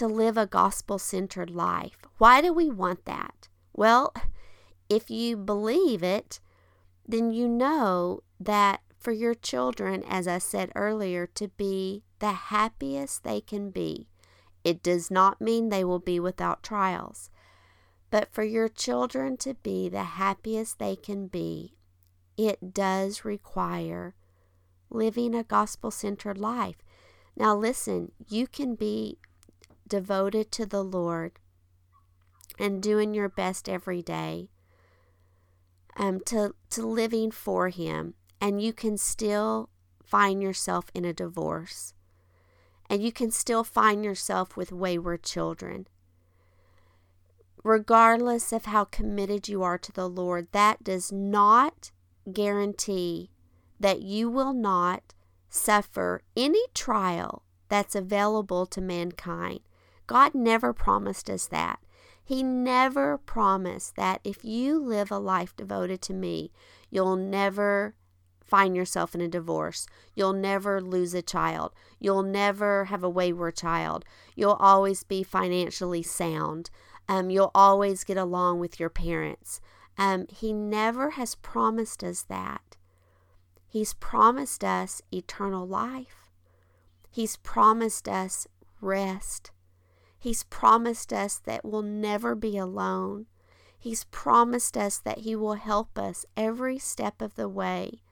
to 0.00 0.06
live 0.06 0.38
a 0.38 0.46
gospel 0.46 0.98
centered 0.98 1.50
life. 1.50 1.98
Why 2.16 2.40
do 2.40 2.54
we 2.54 2.70
want 2.70 3.04
that? 3.04 3.48
Well, 3.74 4.14
if 4.88 5.10
you 5.10 5.36
believe 5.36 6.02
it, 6.02 6.40
then 7.06 7.32
you 7.32 7.46
know 7.46 8.22
that 8.40 8.80
for 8.98 9.12
your 9.12 9.34
children, 9.34 10.02
as 10.08 10.26
I 10.26 10.38
said 10.38 10.72
earlier, 10.74 11.26
to 11.34 11.48
be 11.48 12.02
the 12.18 12.32
happiest 12.32 13.24
they 13.24 13.42
can 13.42 13.68
be. 13.70 14.08
It 14.64 14.82
does 14.82 15.10
not 15.10 15.38
mean 15.38 15.68
they 15.68 15.84
will 15.84 15.98
be 15.98 16.18
without 16.18 16.62
trials, 16.62 17.28
but 18.10 18.32
for 18.32 18.42
your 18.42 18.70
children 18.70 19.36
to 19.36 19.52
be 19.52 19.90
the 19.90 20.04
happiest 20.04 20.78
they 20.78 20.96
can 20.96 21.26
be, 21.26 21.76
it 22.38 22.72
does 22.72 23.26
require 23.26 24.14
living 24.88 25.34
a 25.34 25.44
gospel 25.44 25.90
centered 25.90 26.38
life. 26.38 26.76
Now, 27.36 27.54
listen, 27.54 28.12
you 28.26 28.46
can 28.46 28.76
be 28.76 29.18
devoted 29.90 30.50
to 30.52 30.64
the 30.64 30.82
Lord 30.82 31.32
and 32.58 32.82
doing 32.82 33.12
your 33.12 33.28
best 33.28 33.68
every 33.68 34.00
day 34.00 34.48
um, 35.96 36.20
to, 36.26 36.54
to 36.70 36.86
living 36.86 37.30
for 37.30 37.68
Him, 37.68 38.14
and 38.40 38.62
you 38.62 38.72
can 38.72 38.96
still 38.96 39.68
find 40.02 40.42
yourself 40.42 40.86
in 40.94 41.04
a 41.04 41.12
divorce, 41.12 41.92
and 42.88 43.02
you 43.02 43.12
can 43.12 43.30
still 43.30 43.64
find 43.64 44.04
yourself 44.04 44.56
with 44.56 44.72
wayward 44.72 45.22
children. 45.22 45.86
Regardless 47.62 48.52
of 48.52 48.64
how 48.64 48.84
committed 48.84 49.46
you 49.46 49.62
are 49.62 49.76
to 49.76 49.92
the 49.92 50.08
Lord, 50.08 50.48
that 50.52 50.82
does 50.82 51.12
not 51.12 51.90
guarantee 52.32 53.30
that 53.78 54.00
you 54.00 54.30
will 54.30 54.54
not 54.54 55.14
suffer 55.50 56.22
any 56.36 56.62
trial 56.74 57.42
that's 57.68 57.94
available 57.94 58.66
to 58.66 58.80
mankind. 58.80 59.60
God 60.10 60.34
never 60.34 60.72
promised 60.72 61.30
us 61.30 61.46
that. 61.46 61.78
He 62.24 62.42
never 62.42 63.16
promised 63.16 63.94
that 63.94 64.20
if 64.24 64.44
you 64.44 64.76
live 64.76 65.12
a 65.12 65.20
life 65.20 65.54
devoted 65.54 66.02
to 66.02 66.12
me, 66.12 66.50
you'll 66.90 67.14
never 67.14 67.94
find 68.44 68.74
yourself 68.74 69.14
in 69.14 69.20
a 69.20 69.28
divorce. 69.28 69.86
You'll 70.16 70.32
never 70.32 70.80
lose 70.80 71.14
a 71.14 71.22
child. 71.22 71.72
You'll 72.00 72.24
never 72.24 72.86
have 72.86 73.04
a 73.04 73.08
wayward 73.08 73.54
child. 73.54 74.04
You'll 74.34 74.58
always 74.58 75.04
be 75.04 75.22
financially 75.22 76.02
sound. 76.02 76.70
Um, 77.08 77.30
you'll 77.30 77.52
always 77.54 78.02
get 78.02 78.16
along 78.16 78.58
with 78.58 78.80
your 78.80 78.90
parents. 78.90 79.60
Um, 79.96 80.26
he 80.28 80.52
never 80.52 81.10
has 81.10 81.36
promised 81.36 82.02
us 82.02 82.22
that. 82.22 82.76
He's 83.68 83.94
promised 83.94 84.64
us 84.64 85.02
eternal 85.12 85.68
life. 85.68 86.32
He's 87.12 87.36
promised 87.36 88.08
us 88.08 88.48
rest. 88.80 89.52
He's 90.20 90.42
promised 90.42 91.14
us 91.14 91.38
that 91.46 91.64
we'll 91.64 91.80
never 91.80 92.34
be 92.34 92.58
alone. 92.58 93.24
He's 93.78 94.04
promised 94.04 94.76
us 94.76 94.98
that 94.98 95.20
He 95.20 95.34
will 95.34 95.54
help 95.54 95.98
us 95.98 96.26
every 96.36 96.78
step 96.78 97.22
of 97.22 97.36
the 97.36 97.48
way. 97.48 98.02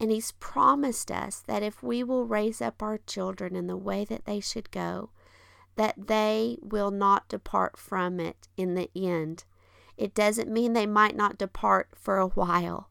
And 0.00 0.10
He's 0.10 0.32
promised 0.32 1.08
us 1.12 1.38
that 1.46 1.62
if 1.62 1.84
we 1.84 2.02
will 2.02 2.26
raise 2.26 2.60
up 2.60 2.82
our 2.82 2.98
children 2.98 3.54
in 3.54 3.68
the 3.68 3.76
way 3.76 4.04
that 4.06 4.24
they 4.24 4.40
should 4.40 4.72
go, 4.72 5.10
that 5.76 6.08
they 6.08 6.58
will 6.62 6.90
not 6.90 7.28
depart 7.28 7.78
from 7.78 8.18
it 8.18 8.48
in 8.56 8.74
the 8.74 8.90
end. 8.96 9.44
It 9.96 10.14
doesn't 10.14 10.50
mean 10.50 10.72
they 10.72 10.86
might 10.86 11.14
not 11.14 11.38
depart 11.38 11.90
for 11.94 12.18
a 12.18 12.26
while. 12.26 12.90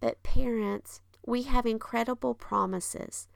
But 0.00 0.24
parents, 0.24 1.02
we 1.24 1.42
have 1.42 1.66
incredible 1.66 2.34
promises. 2.34 3.28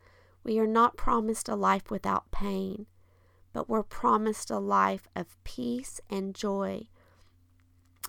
We 0.43 0.59
are 0.59 0.67
not 0.67 0.97
promised 0.97 1.49
a 1.49 1.55
life 1.55 1.89
without 1.89 2.33
pain 2.33 2.87
but 3.53 3.69
we're 3.69 3.83
promised 3.83 4.51
a 4.51 4.59
life 4.59 5.09
of 5.15 5.43
peace 5.45 6.01
and 6.11 6.35
joy. 6.35 6.89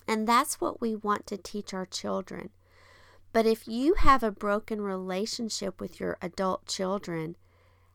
And 0.06 0.26
that's 0.26 0.60
what 0.60 0.80
we 0.80 0.94
want 0.96 1.26
to 1.28 1.36
teach 1.36 1.72
our 1.72 1.86
children. 1.86 2.50
But 3.32 3.46
if 3.46 3.68
you 3.68 3.94
have 3.94 4.22
a 4.22 4.32
broken 4.32 4.80
relationship 4.80 5.80
with 5.80 6.00
your 6.00 6.16
adult 6.20 6.66
children, 6.66 7.36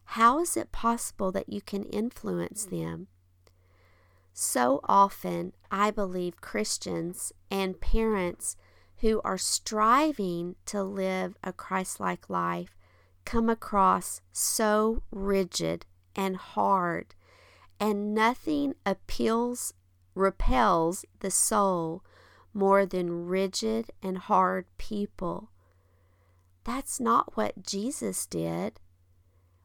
how 0.10 0.40
is 0.40 0.56
it 0.56 0.72
possible 0.72 1.32
that 1.32 1.50
you 1.50 1.62
can 1.62 1.84
influence 1.84 2.66
them? 2.66 3.08
So 4.34 4.82
often, 4.84 5.54
I 5.72 5.92
believe 5.92 6.42
Christians 6.42 7.32
and 7.50 7.80
parents 7.80 8.56
who 8.98 9.22
are 9.24 9.38
striving 9.38 10.56
to 10.68 10.84
live 10.84 11.38
a 11.44 11.54
Christ 11.54 12.00
like 12.00 12.30
life 12.30 12.76
come 13.26 13.50
across 13.50 14.22
so 14.32 15.04
rigid 15.12 15.86
and 16.16 16.38
hard, 16.38 17.16
and 17.80 18.14
nothing 18.14 18.76
appeals, 18.86 19.74
repels 20.14 21.06
the 21.20 21.32
soul 21.32 22.04
more 22.54 22.86
than 22.86 23.28
rigid 23.28 23.92
and 24.02 24.18
hard 24.18 24.66
people. 24.78 25.52
That's 26.64 27.00
not 27.00 27.38
what 27.38 27.64
Jesus 27.64 28.26
did. 28.26 28.80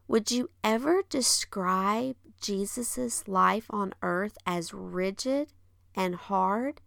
Would 0.07 0.29
you 0.29 0.49
ever 0.63 1.01
describe 1.09 2.15
Jesus' 2.39 3.27
life 3.27 3.65
on 3.69 3.93
earth 4.01 4.37
as 4.45 4.73
rigid 4.73 5.53
and 5.95 6.15
hard? 6.15 6.81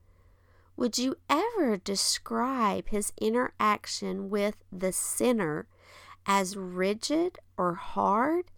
Would 0.77 0.99
you 0.99 1.17
ever 1.29 1.77
describe 1.77 2.89
his 2.89 3.13
interaction 3.21 4.31
with 4.31 4.57
the 4.71 4.93
sinner 4.93 5.67
as 6.27 6.57
rigid 6.57 7.39
or 7.57 7.75
hard? 7.75 8.51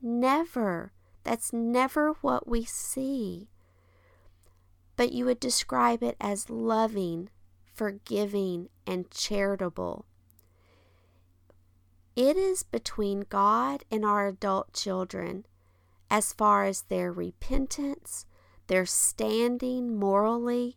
Never. 0.00 0.93
That's 1.24 1.52
never 1.52 2.12
what 2.20 2.46
we 2.46 2.64
see. 2.64 3.48
But 4.96 5.12
you 5.12 5.24
would 5.24 5.40
describe 5.40 6.02
it 6.02 6.16
as 6.20 6.50
loving, 6.50 7.30
forgiving, 7.72 8.68
and 8.86 9.10
charitable. 9.10 10.04
It 12.14 12.36
is 12.36 12.62
between 12.62 13.24
God 13.28 13.84
and 13.90 14.04
our 14.04 14.28
adult 14.28 14.72
children 14.72 15.46
as 16.10 16.32
far 16.32 16.64
as 16.64 16.82
their 16.82 17.10
repentance, 17.10 18.26
their 18.68 18.86
standing 18.86 19.98
morally. 19.98 20.76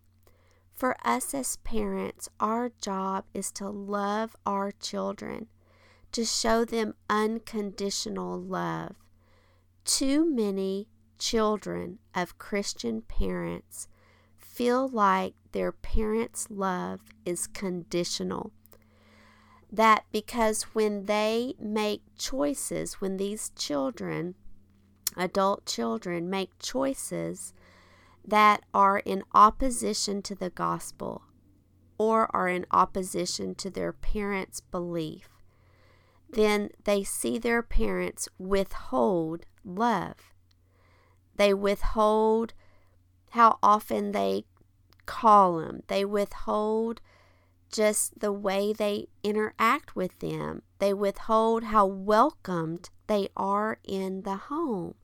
For 0.73 0.95
us 1.03 1.33
as 1.33 1.57
parents, 1.57 2.29
our 2.39 2.69
job 2.81 3.25
is 3.33 3.51
to 3.53 3.69
love 3.69 4.35
our 4.45 4.71
children, 4.71 5.47
to 6.11 6.25
show 6.25 6.65
them 6.65 6.95
unconditional 7.09 8.39
love. 8.39 8.95
Too 9.87 10.29
many 10.29 10.89
children 11.17 11.99
of 12.13 12.37
Christian 12.37 13.03
parents 13.03 13.87
feel 14.37 14.89
like 14.89 15.33
their 15.53 15.71
parents' 15.71 16.47
love 16.49 16.99
is 17.23 17.47
conditional. 17.47 18.51
That 19.71 20.03
because 20.11 20.63
when 20.73 21.05
they 21.05 21.53
make 21.57 22.01
choices, 22.17 22.95
when 22.95 23.15
these 23.15 23.51
children, 23.55 24.35
adult 25.15 25.65
children, 25.65 26.29
make 26.29 26.59
choices 26.59 27.53
that 28.25 28.63
are 28.73 28.99
in 28.99 29.23
opposition 29.33 30.21
to 30.23 30.35
the 30.35 30.49
gospel 30.49 31.23
or 31.97 32.29
are 32.35 32.49
in 32.49 32.65
opposition 32.71 33.55
to 33.55 33.69
their 33.69 33.93
parents' 33.93 34.59
belief, 34.59 35.29
then 36.29 36.71
they 36.83 37.05
see 37.05 37.37
their 37.37 37.63
parents 37.63 38.27
withhold 38.37 39.45
love. 39.67 40.33
They 41.35 41.53
withhold 41.53 42.53
how 43.31 43.59
often 43.61 44.11
they 44.11 44.45
call 45.05 45.59
them, 45.59 45.83
they 45.87 46.03
withhold 46.03 47.01
just 47.71 48.19
the 48.19 48.31
way 48.31 48.73
they 48.73 49.07
interact 49.23 49.95
with 49.95 50.17
them, 50.19 50.61
they 50.79 50.93
withhold 50.93 51.65
how 51.65 51.85
welcomed 51.85 52.89
they 53.07 53.29
are 53.35 53.79
in 53.83 54.21
the 54.23 54.35
home. 54.35 54.95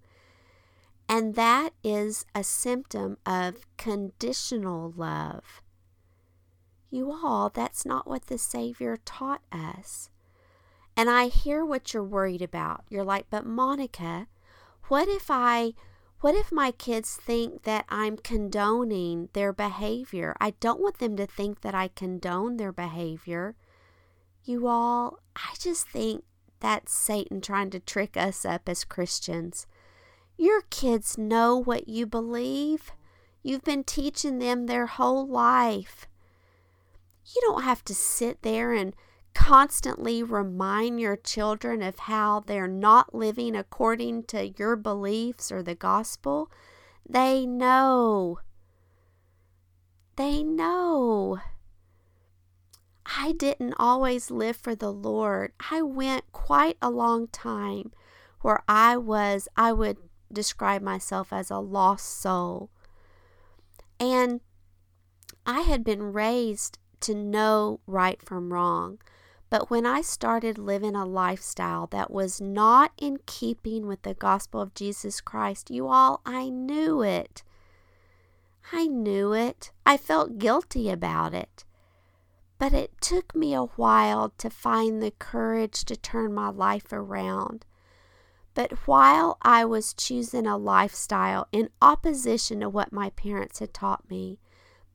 And 1.08 1.36
that 1.36 1.73
is 1.84 2.26
a 2.34 2.43
symptom 2.43 3.17
of 3.26 3.65
conditional 3.78 4.93
love. 4.95 5.62
You 6.89 7.12
all, 7.12 7.49
that's 7.49 7.86
not 7.86 8.08
what 8.08 8.28
the 8.28 8.38
Savior 8.38 8.97
taught 9.04 9.41
us. 9.52 10.10
And 10.95 11.10
I 11.10 11.28
hear 11.28 11.65
what 11.65 11.93
you're 11.93 12.04
worried 12.04 12.41
about. 12.41 12.86
You're 12.89 13.04
like, 13.04 13.26
but 13.30 13.45
Monica, 13.45 14.28
what 14.88 15.08
if 15.08 15.30
I 15.30 15.74
what 16.22 16.36
if 16.36 16.54
my 16.54 16.72
kids 16.72 17.15
think 17.17 17.63
that 17.63 17.84
I'm 17.89 18.15
condoning 18.15 19.28
their 19.34 19.52
behavior? 19.52 20.38
I 20.39 20.52
don't 20.62 20.80
want 20.80 21.00
them 21.00 21.17
to 21.17 21.26
think 21.26 21.62
that 21.62 21.76
I 21.76 21.89
condone 21.89 22.56
their 22.56 22.72
behavior. 22.72 23.56
You 24.46 24.67
all, 24.67 25.19
I 25.36 25.56
just 25.60 25.89
think 25.89 26.24
that's 26.62 26.93
Satan 26.93 27.41
trying 27.41 27.72
to 27.72 27.80
trick 27.82 28.15
us 28.15 28.46
up 28.46 28.69
as 28.69 28.86
Christians. 28.86 29.67
Your 30.38 30.62
kids 30.69 31.17
know 31.17 31.58
what 31.58 31.89
you 31.89 32.06
believe. 32.06 32.93
You've 33.41 33.65
been 33.65 33.84
teaching 33.84 34.39
them 34.39 34.65
their 34.65 34.86
whole 34.86 35.28
life. 35.28 36.08
You 37.36 37.41
don't 37.41 37.63
have 37.63 37.84
to 37.84 37.93
sit 37.93 38.43
there 38.43 38.72
and 38.72 38.96
constantly 39.34 40.24
remind 40.24 41.00
your 41.00 41.15
children 41.15 41.82
of 41.82 42.00
how 42.00 42.41
they're 42.41 42.67
not 42.67 43.13
living 43.13 43.56
according 43.56 44.24
to 44.24 44.50
your 44.58 44.76
beliefs 44.76 45.52
or 45.52 45.63
the 45.63 45.76
gospel, 45.76 46.52
they 47.08 47.46
know. 47.46 48.39
They 50.15 50.43
know. 50.43 51.39
I 53.06 53.34
didn't 53.34 53.76
always 53.78 54.32
live 54.32 54.56
for 54.56 54.76
the 54.76 54.91
Lord. 54.91 55.52
I 55.72 55.82
went 55.82 56.32
quite 56.32 56.78
a 56.82 56.89
long 56.89 57.28
time 57.28 57.91
where 58.41 58.63
I 58.67 58.98
was, 58.98 59.48
I 59.58 59.74
would 59.74 59.98
describe 60.32 60.82
myself 60.82 61.32
as 61.34 61.50
a 61.50 61.60
lost 61.60 62.22
soul. 62.22 62.69
And 64.00 64.41
I 65.46 65.62
had 65.62 65.84
been 65.84 66.13
raised 66.13 66.80
to 67.02 67.13
know 67.13 67.80
right 67.86 68.22
from 68.22 68.54
wrong. 68.54 69.00
But 69.54 69.70
when 69.70 69.86
I 69.86 70.02
started 70.02 70.58
living 70.58 70.96
a 70.96 71.06
lifestyle 71.06 71.86
that 71.92 72.10
was 72.10 72.42
not 72.42 72.92
in 72.98 73.20
keeping 73.28 73.86
with 73.86 74.02
the 74.02 74.16
gospel 74.16 74.60
of 74.60 74.74
Jesus 74.74 75.22
Christ, 75.22 75.70
you 75.70 75.88
all, 75.89 76.22
I 76.26 76.50
knew 76.50 77.04
it. 77.04 77.44
I 78.72 78.88
knew 78.88 79.32
it. 79.32 79.72
I 79.86 79.96
felt 79.96 80.39
guilty 80.39 80.89
about 80.89 81.36
it. 81.36 81.66
But 82.58 82.74
it 82.74 83.00
took 83.00 83.36
me 83.36 83.54
a 83.54 83.66
while 83.66 84.34
to 84.39 84.50
find 84.50 85.04
the 85.04 85.12
courage 85.12 85.86
to 85.86 85.96
turn 85.96 86.34
my 86.34 86.50
life 86.50 86.92
around. 86.92 87.63
But 88.56 88.88
while 88.88 89.38
I 89.44 89.66
was 89.66 89.94
choosing 89.94 90.48
a 90.48 90.58
lifestyle 90.58 91.48
in 91.52 91.70
opposition 91.80 92.62
to 92.62 92.70
what 92.70 92.92
my 92.92 93.12
parents 93.12 93.60
had 93.60 93.72
taught 93.72 94.10
me, 94.10 94.39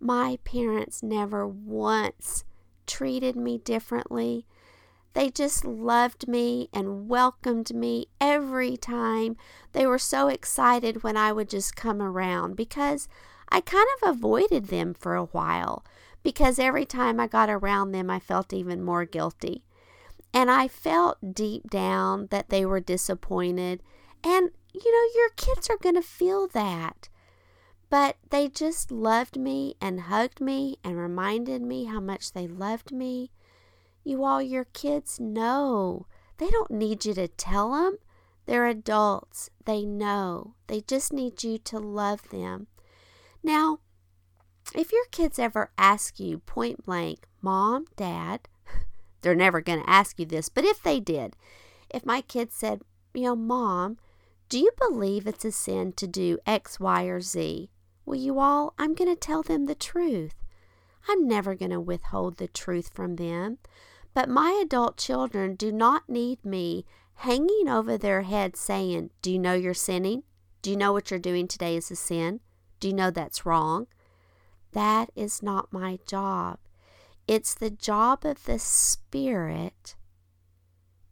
my 0.00 0.40
parents 0.42 1.00
never 1.00 1.46
once 1.46 2.42
treated 2.88 3.36
me 3.36 3.58
differently. 3.58 4.46
They 5.14 5.30
just 5.30 5.64
loved 5.64 6.28
me 6.28 6.68
and 6.72 7.08
welcomed 7.08 7.74
me 7.74 8.06
every 8.20 8.76
time. 8.76 9.36
They 9.72 9.86
were 9.86 9.98
so 9.98 10.28
excited 10.28 11.02
when 11.02 11.16
I 11.16 11.32
would 11.32 11.48
just 11.48 11.76
come 11.76 12.02
around 12.02 12.56
because 12.56 13.08
I 13.48 13.60
kind 13.60 13.86
of 14.02 14.10
avoided 14.10 14.66
them 14.66 14.94
for 14.94 15.14
a 15.14 15.24
while 15.26 15.84
because 16.22 16.58
every 16.58 16.84
time 16.84 17.18
I 17.18 17.26
got 17.26 17.48
around 17.48 17.92
them, 17.92 18.10
I 18.10 18.18
felt 18.18 18.52
even 18.52 18.82
more 18.82 19.04
guilty. 19.04 19.64
And 20.34 20.50
I 20.50 20.68
felt 20.68 21.34
deep 21.34 21.70
down 21.70 22.28
that 22.30 22.50
they 22.50 22.66
were 22.66 22.80
disappointed. 22.80 23.82
And, 24.22 24.50
you 24.72 24.92
know, 24.92 25.20
your 25.20 25.30
kids 25.36 25.70
are 25.70 25.78
going 25.78 25.94
to 25.94 26.02
feel 26.02 26.46
that. 26.48 27.08
But 27.90 28.16
they 28.30 28.48
just 28.48 28.90
loved 28.90 29.38
me 29.38 29.74
and 29.80 30.02
hugged 30.02 30.40
me 30.40 30.76
and 30.84 30.98
reminded 30.98 31.62
me 31.62 31.84
how 31.84 32.00
much 32.00 32.32
they 32.32 32.46
loved 32.46 32.92
me. 32.92 33.30
You 34.04 34.24
all, 34.24 34.42
your 34.42 34.64
kids 34.64 35.18
know. 35.18 36.06
They 36.36 36.48
don't 36.48 36.70
need 36.70 37.04
you 37.04 37.14
to 37.14 37.28
tell 37.28 37.72
them. 37.72 37.96
They're 38.46 38.66
adults. 38.66 39.50
They 39.64 39.84
know. 39.84 40.54
They 40.66 40.82
just 40.82 41.12
need 41.12 41.42
you 41.42 41.58
to 41.58 41.78
love 41.78 42.28
them. 42.30 42.66
Now, 43.42 43.80
if 44.74 44.92
your 44.92 45.04
kids 45.10 45.38
ever 45.38 45.70
ask 45.78 46.20
you 46.20 46.38
point 46.38 46.84
blank, 46.84 47.26
Mom, 47.40 47.86
Dad, 47.96 48.48
they're 49.22 49.34
never 49.34 49.60
going 49.60 49.82
to 49.82 49.90
ask 49.90 50.18
you 50.18 50.26
this, 50.26 50.48
but 50.48 50.64
if 50.64 50.82
they 50.82 51.00
did, 51.00 51.36
if 51.88 52.04
my 52.04 52.20
kids 52.20 52.54
said, 52.54 52.82
you 53.14 53.22
know, 53.22 53.36
Mom, 53.36 53.96
do 54.48 54.58
you 54.58 54.70
believe 54.78 55.26
it's 55.26 55.44
a 55.44 55.52
sin 55.52 55.92
to 55.94 56.06
do 56.06 56.38
X, 56.46 56.78
Y, 56.78 57.04
or 57.04 57.20
Z? 57.20 57.70
Well, 58.08 58.18
you 58.18 58.38
all, 58.38 58.72
I'm 58.78 58.94
going 58.94 59.14
to 59.14 59.20
tell 59.20 59.42
them 59.42 59.66
the 59.66 59.74
truth. 59.74 60.32
I'm 61.08 61.28
never 61.28 61.54
going 61.54 61.72
to 61.72 61.78
withhold 61.78 62.38
the 62.38 62.48
truth 62.48 62.90
from 62.94 63.16
them. 63.16 63.58
But 64.14 64.30
my 64.30 64.58
adult 64.62 64.96
children 64.96 65.56
do 65.56 65.70
not 65.70 66.08
need 66.08 66.42
me 66.42 66.86
hanging 67.16 67.68
over 67.68 67.98
their 67.98 68.22
heads 68.22 68.60
saying, 68.60 69.10
Do 69.20 69.30
you 69.30 69.38
know 69.38 69.52
you're 69.52 69.74
sinning? 69.74 70.22
Do 70.62 70.70
you 70.70 70.76
know 70.78 70.90
what 70.90 71.10
you're 71.10 71.20
doing 71.20 71.46
today 71.46 71.76
is 71.76 71.90
a 71.90 71.96
sin? 71.96 72.40
Do 72.80 72.88
you 72.88 72.94
know 72.94 73.10
that's 73.10 73.44
wrong? 73.44 73.88
That 74.72 75.10
is 75.14 75.42
not 75.42 75.70
my 75.70 75.98
job. 76.06 76.60
It's 77.26 77.52
the 77.52 77.68
job 77.68 78.24
of 78.24 78.44
the 78.44 78.58
Spirit 78.58 79.96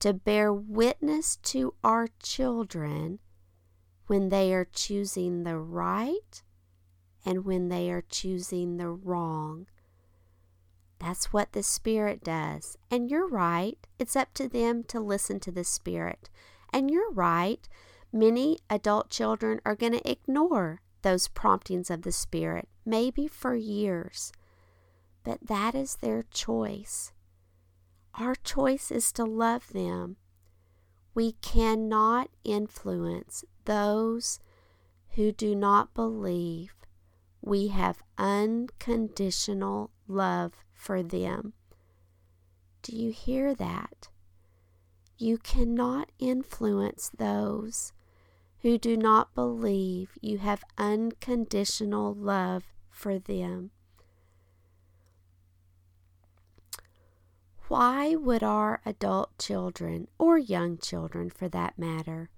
to 0.01 0.15
bear 0.15 0.51
witness 0.51 1.37
to 1.43 1.75
our 1.85 2.09
children 2.23 3.19
when 4.07 4.31
they 4.31 4.55
are 4.55 4.65
choosing 4.65 5.43
the 5.43 5.59
right 5.59 6.43
and 7.27 7.45
when 7.45 7.69
they 7.69 7.91
are 7.91 8.05
choosing 8.09 8.77
the 8.77 8.89
wrong. 8.89 9.67
That's 11.01 11.33
what 11.33 11.53
the 11.53 11.65
Spirit 11.65 12.23
does. 12.23 12.79
And 12.91 13.11
you're 13.11 13.29
right. 13.29 13.77
It's 13.99 14.17
up 14.17 14.33
to 14.35 14.49
them 14.49 14.85
to 14.85 15.01
listen 15.01 15.41
to 15.41 15.51
the 15.51 15.65
Spirit. 15.65 16.31
And 16.73 16.91
you're 16.91 17.11
right. 17.11 17.69
Many 18.13 18.59
adult 18.71 19.11
children 19.11 19.61
are 19.67 19.75
going 19.75 19.93
to 19.93 20.11
ignore 20.11 20.81
those 21.03 21.29
promptings 21.29 21.91
of 21.91 22.03
the 22.03 22.13
Spirit, 22.13 22.69
maybe 22.85 23.29
for 23.29 23.55
years, 23.55 24.33
but 25.23 25.39
that 25.47 25.75
is 25.75 25.97
their 25.97 26.23
choice. 26.31 27.13
Our 28.15 28.35
choice 28.37 28.91
is 28.91 29.13
to 29.13 29.25
love 29.25 29.73
them. 29.73 30.17
We 31.15 31.33
cannot 31.33 32.31
influence 32.45 33.45
those 33.67 34.41
who 35.11 35.33
do 35.33 35.55
not 35.55 35.93
believe 35.95 36.86
we 37.47 37.69
have 37.69 38.03
unconditional 38.19 39.93
love 40.09 40.53
for 40.75 41.01
them. 41.01 41.53
Do 42.83 42.95
you 42.97 43.13
hear 43.13 43.55
that? 43.55 44.09
You 45.17 45.39
cannot 45.39 46.11
influence 46.19 47.09
those 47.17 47.93
who 48.63 48.79
do 48.79 48.97
not 48.97 49.33
believe 49.37 50.19
you 50.21 50.39
have 50.39 50.65
unconditional 50.77 52.13
love 52.13 52.65
for 52.91 53.17
them. 53.17 53.71
Why 57.69 58.17
would 58.17 58.43
our 58.43 58.81
adult 58.85 59.39
children, 59.39 60.09
or 60.19 60.37
young 60.37 60.79
children 60.79 61.31
for 61.31 61.49
that 61.51 61.79
matter, 61.79 62.29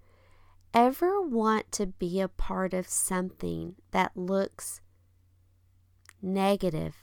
ever 0.74 1.22
want 1.22 1.72
to 1.72 1.86
be 1.86 2.20
a 2.20 2.28
part 2.28 2.74
of 2.74 2.86
something 2.86 3.76
that 3.92 4.14
looks 4.14 4.82
negative 6.22 6.96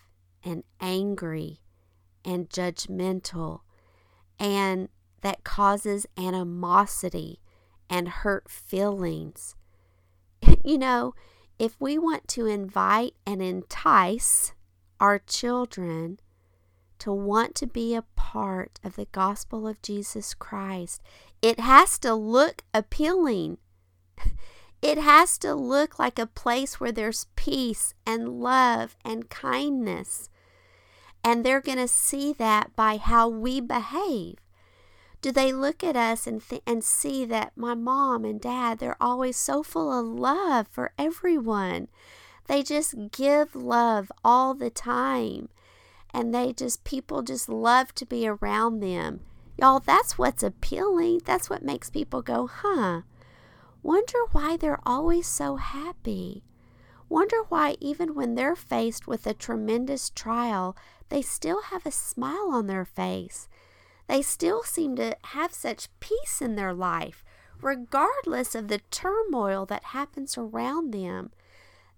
and 0.44 0.64
angry 0.80 1.62
and 2.24 2.50
judgmental 2.50 3.62
and 4.40 4.90
that 5.22 5.44
causes 5.44 6.06
animosity 6.18 7.40
and 7.90 8.08
hurt 8.10 8.50
feelings. 8.50 9.56
you 10.64 10.78
know, 10.78 11.14
if 11.58 11.80
we 11.80 11.98
want 11.98 12.28
to 12.30 12.46
invite 12.46 13.14
and 13.26 13.42
entice 13.42 14.54
our 15.00 15.20
children 15.20 16.20
to 17.00 17.12
want 17.12 17.56
to 17.56 17.68
be 17.68 17.96
a 17.96 18.04
part 18.16 18.80
of 18.84 18.96
the 18.96 19.08
gospel 19.12 19.68
of 19.68 19.82
Jesus 19.82 20.34
Christ, 20.34 21.02
it 21.42 21.60
has 21.60 21.98
to 22.00 22.14
look 22.14 22.64
appealing. 22.74 23.58
It 24.86 25.00
has 25.00 25.40
to 25.40 25.56
look 25.56 25.98
like 25.98 26.20
a 26.20 26.28
place 26.28 26.80
where 26.80 26.92
there's 26.92 27.26
peace 27.36 27.96
and 28.06 28.40
love 28.40 28.96
and 29.04 29.28
kindness. 29.32 30.30
And 31.24 31.44
they're 31.44 31.60
going 31.60 31.80
to 31.80 31.88
see 31.88 32.34
that 32.34 32.76
by 32.76 32.98
how 32.98 33.28
we 33.28 33.60
behave. 33.60 34.36
Do 35.24 35.32
they 35.32 35.52
look 35.52 35.84
at 35.84 35.96
us 35.96 36.28
and, 36.28 36.40
th- 36.40 36.62
and 36.68 36.84
see 36.84 37.26
that 37.26 37.54
my 37.56 37.74
mom 37.74 38.24
and 38.26 38.40
dad, 38.40 38.78
they're 38.78 39.02
always 39.02 39.38
so 39.38 39.64
full 39.64 39.92
of 39.92 40.06
love 40.06 40.68
for 40.70 40.94
everyone? 41.00 41.88
They 42.46 42.62
just 42.62 42.94
give 43.12 43.56
love 43.56 44.12
all 44.24 44.54
the 44.54 44.70
time. 44.70 45.50
And 46.14 46.32
they 46.32 46.54
just, 46.54 46.84
people 46.84 47.24
just 47.24 47.50
love 47.50 47.96
to 47.96 48.06
be 48.06 48.28
around 48.28 48.82
them. 48.82 49.22
Y'all, 49.58 49.80
that's 49.80 50.20
what's 50.20 50.44
appealing. 50.44 51.22
That's 51.26 51.50
what 51.50 51.64
makes 51.64 51.90
people 51.90 52.22
go, 52.22 52.46
huh? 52.46 53.02
Wonder 53.86 54.18
why 54.32 54.58
they're 54.58 54.80
always 54.86 55.28
so 55.28 55.58
happy. 55.58 56.44
Wonder 57.08 57.44
why, 57.50 57.76
even 57.80 58.16
when 58.16 58.36
they're 58.36 58.56
faced 58.56 59.08
with 59.08 59.28
a 59.28 59.34
tremendous 59.34 60.10
trial, 60.10 60.76
they 61.10 61.22
still 61.22 61.62
have 61.64 61.86
a 61.86 61.92
smile 61.92 62.50
on 62.52 62.68
their 62.68 62.86
face 62.86 63.48
they 64.08 64.22
still 64.22 64.64
seem 64.64 64.96
to 64.96 65.18
have 65.24 65.54
such 65.54 65.90
peace 66.00 66.42
in 66.42 66.56
their 66.56 66.74
life, 66.74 67.24
regardless 67.62 68.54
of 68.54 68.68
the 68.68 68.82
turmoil 68.92 69.66
that 69.66 69.86
happens 69.86 70.38
around 70.38 70.92
them. 70.92 71.32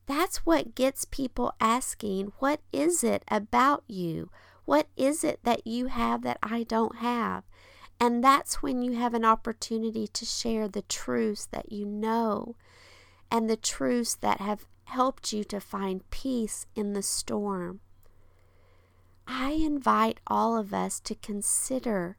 That's 0.05 0.45
what 0.45 0.75
gets 0.75 1.03
people 1.05 1.53
asking, 1.59 2.31
What 2.39 2.61
is 2.71 3.03
it 3.03 3.23
about 3.27 3.83
you? 3.87 4.29
What 4.63 4.87
is 4.95 5.23
it 5.23 5.39
that 5.43 5.67
you 5.67 5.87
have 5.87 6.21
that 6.23 6.39
I 6.41 6.63
don't 6.63 6.97
have? 6.97 7.43
And 7.99 8.23
that's 8.23 8.61
when 8.61 8.81
you 8.81 8.93
have 8.93 9.13
an 9.13 9.25
opportunity 9.25 10.07
to 10.07 10.25
share 10.25 10.67
the 10.67 10.83
truths 10.83 11.47
that 11.47 11.71
you 11.71 11.85
know 11.85 12.55
and 13.31 13.49
the 13.49 13.57
truths 13.57 14.15
that 14.15 14.39
have 14.39 14.67
helped 14.85 15.33
you 15.33 15.43
to 15.45 15.59
find 15.59 16.09
peace 16.09 16.65
in 16.75 16.93
the 16.93 17.01
storm. 17.01 17.81
I 19.27 19.51
invite 19.51 20.19
all 20.27 20.57
of 20.57 20.73
us 20.73 20.99
to 21.01 21.15
consider 21.15 22.17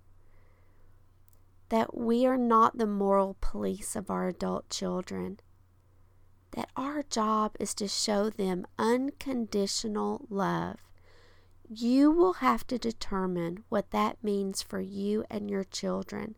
that 1.70 1.96
we 1.96 2.26
are 2.26 2.36
not 2.36 2.76
the 2.76 2.86
moral 2.86 3.36
police 3.40 3.96
of 3.96 4.10
our 4.10 4.28
adult 4.28 4.68
children, 4.68 5.38
that 6.52 6.70
our 6.76 7.02
job 7.02 7.56
is 7.58 7.74
to 7.74 7.88
show 7.88 8.28
them 8.30 8.66
unconditional 8.78 10.26
love. 10.28 10.88
You 11.70 12.11
will 12.11 12.35
have 12.35 12.66
to 12.68 12.78
determine 12.78 13.64
what 13.68 13.90
that 13.90 14.22
means 14.22 14.62
for 14.62 14.81
you 14.81 15.24
and 15.28 15.50
your 15.50 15.64
children. 15.64 16.37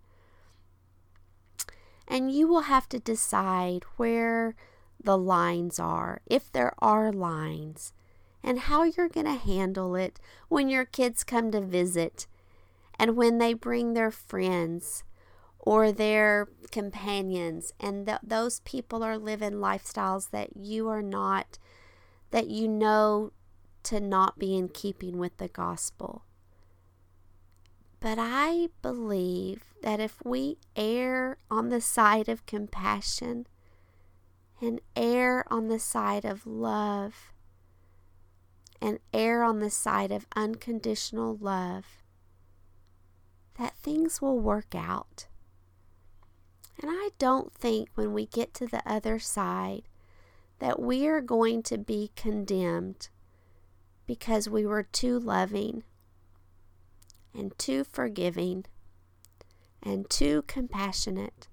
And 2.09 2.33
you 2.33 2.49
will 2.49 2.63
have 2.63 2.89
to 2.89 2.99
decide 2.99 3.85
where 3.97 4.57
the 5.03 5.17
lines 5.17 5.79
are, 5.79 6.21
if 6.27 6.51
there 6.51 6.75
are 6.81 7.13
lines 7.13 7.93
and 8.43 8.61
how 8.61 8.85
you're 8.85 9.09
going 9.09 9.27
to 9.27 9.35
handle 9.35 9.95
it 9.95 10.19
when 10.49 10.69
your 10.69 10.85
kids 10.85 11.25
come 11.25 11.51
to 11.53 11.61
visit 11.61 12.27
and 12.99 13.17
when 13.17 13.39
they 13.39 13.55
bring 13.55 13.95
their 13.95 14.11
friends 14.11 15.05
or 15.59 15.93
their 15.93 16.49
companions 16.71 17.73
and 17.79 18.07
th- 18.07 18.19
those 18.23 18.61
people 18.61 19.03
are 19.03 19.19
living 19.19 19.53
lifestyles 19.53 20.31
that 20.31 20.57
you 20.57 20.89
are 20.89 21.03
not 21.03 21.59
that 22.31 22.49
you 22.49 22.67
know 22.67 23.33
to 23.83 24.01
not 24.01 24.39
be 24.39 24.57
in 24.57 24.69
keeping 24.69 25.19
with 25.19 25.37
the 25.39 25.49
gospel 25.49 26.25
but 28.01 28.19
i 28.19 28.69
believe 28.83 29.63
that 29.83 30.01
if 30.01 30.17
we 30.25 30.57
err 30.77 31.39
on 31.51 31.69
the 31.69 31.81
side 31.81 32.29
of 32.29 32.47
compassion 32.47 33.47
and 34.61 34.81
err 34.95 35.45
on 35.53 35.69
the 35.69 35.79
side 35.79 36.25
of 36.25 36.47
love 36.47 37.33
and 38.81 38.99
err 39.13 39.43
on 39.43 39.61
the 39.61 39.71
side 39.71 40.11
of 40.11 40.27
unconditional 40.35 41.37
love, 41.37 42.03
that 43.59 43.77
things 43.77 44.23
will 44.23 44.39
work 44.39 44.75
out. 44.75 45.27
And 46.81 46.91
I 46.91 47.11
don't 47.19 47.53
think 47.53 47.91
when 47.95 48.15
we 48.15 48.25
get 48.25 48.55
to 48.55 48.67
the 48.67 48.83
other 48.91 49.19
side 49.19 49.83
that 50.61 50.81
we 50.81 51.07
are 51.07 51.21
going 51.21 51.63
to 51.65 51.77
be 51.77 52.11
condemned 52.17 53.09
because 54.11 54.49
we 54.49 54.67
were 54.67 54.83
too 54.83 55.21
loving 55.21 55.85
and 57.33 57.57
too 57.61 57.85
forgiving 57.85 58.65
and 59.85 60.11
too 60.11 60.43
compassionate. 60.49 61.47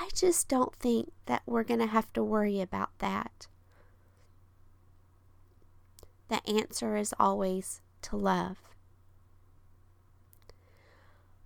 I 0.00 0.08
just 0.14 0.48
don't 0.48 0.74
think 0.74 1.12
that 1.26 1.42
we're 1.44 1.62
going 1.62 1.80
to 1.80 1.86
have 1.86 2.10
to 2.14 2.24
worry 2.24 2.62
about 2.62 2.98
that 3.00 3.46
the 6.28 6.40
answer 6.48 6.96
is 6.96 7.12
always 7.20 7.82
to 8.00 8.16
love. 8.16 8.56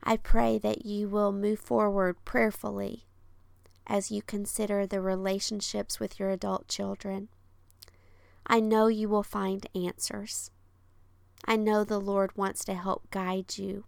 I 0.00 0.16
pray 0.16 0.58
that 0.58 0.86
you 0.86 1.08
will 1.08 1.32
move 1.32 1.58
forward 1.58 2.24
prayerfully 2.24 3.08
as 3.84 4.12
you 4.12 4.22
consider 4.22 4.86
the 4.86 5.00
relationships 5.00 5.98
with 5.98 6.20
your 6.20 6.30
adult 6.30 6.68
children. 6.68 7.30
I 8.48 8.60
know 8.60 8.86
you 8.86 9.08
will 9.08 9.22
find 9.22 9.66
answers. 9.74 10.50
I 11.44 11.56
know 11.56 11.84
the 11.84 12.00
Lord 12.00 12.36
wants 12.36 12.64
to 12.64 12.74
help 12.74 13.10
guide 13.10 13.58
you. 13.58 13.84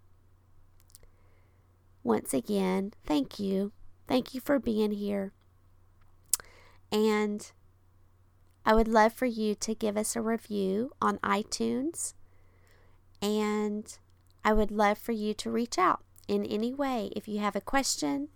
Once 2.03 2.33
again, 2.33 2.93
thank 3.05 3.39
you. 3.39 3.73
Thank 4.07 4.35
you 4.35 4.41
for 4.41 4.59
being 4.59 4.93
here. 4.93 5.33
And 6.93 7.51
I 8.65 8.75
would 8.75 8.89
love 8.89 9.13
for 9.13 9.27
you 9.27 9.55
to 9.57 9.75
give 9.75 9.97
us 9.97 10.17
a 10.17 10.21
review 10.21 10.93
on 11.01 11.19
iTunes. 11.19 12.15
And 13.23 13.97
I 14.45 14.53
would 14.53 14.71
love 14.71 14.99
for 14.99 15.13
you 15.13 15.35
to 15.35 15.51
reach 15.51 15.79
out 15.79 16.03
in 16.29 16.45
any 16.45 16.73
way. 16.73 17.11
If 17.15 17.29
you 17.29 17.39
have 17.41 17.57
a 17.57 17.61
question, 17.61 18.29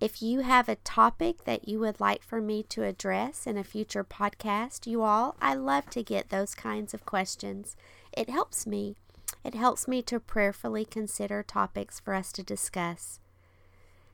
if 0.00 0.20
you 0.20 0.40
have 0.40 0.68
a 0.68 0.76
topic 0.76 1.44
that 1.44 1.68
you 1.68 1.78
would 1.80 2.00
like 2.00 2.22
for 2.22 2.40
me 2.40 2.62
to 2.64 2.84
address 2.84 3.46
in 3.46 3.56
a 3.56 3.64
future 3.64 4.04
podcast, 4.04 4.86
you 4.86 5.02
all, 5.02 5.36
I 5.40 5.54
love 5.54 5.88
to 5.90 6.02
get 6.02 6.28
those 6.28 6.54
kinds 6.54 6.92
of 6.92 7.06
questions. 7.06 7.76
It 8.12 8.28
helps 8.28 8.66
me. 8.66 8.96
It 9.44 9.54
helps 9.54 9.88
me 9.88 10.02
to 10.02 10.20
prayerfully 10.20 10.84
consider 10.84 11.42
topics 11.42 12.00
for 12.00 12.14
us 12.14 12.32
to 12.32 12.42
discuss. 12.42 13.20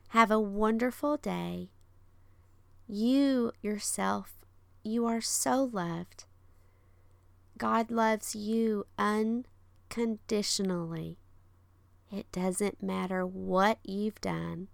Have 0.09 0.31
a 0.31 0.39
wonderful 0.39 1.17
day. 1.17 1.69
You 2.87 3.51
yourself 3.61 4.43
you 4.83 5.05
are 5.05 5.21
so 5.21 5.69
loved. 5.71 6.25
God 7.57 7.89
loves 7.89 8.35
you 8.35 8.85
unconditionally. 8.97 11.17
It 12.11 12.29
doesn't 12.33 12.83
matter 12.83 13.25
what 13.25 13.79
you've 13.85 14.19
done. 14.19 14.67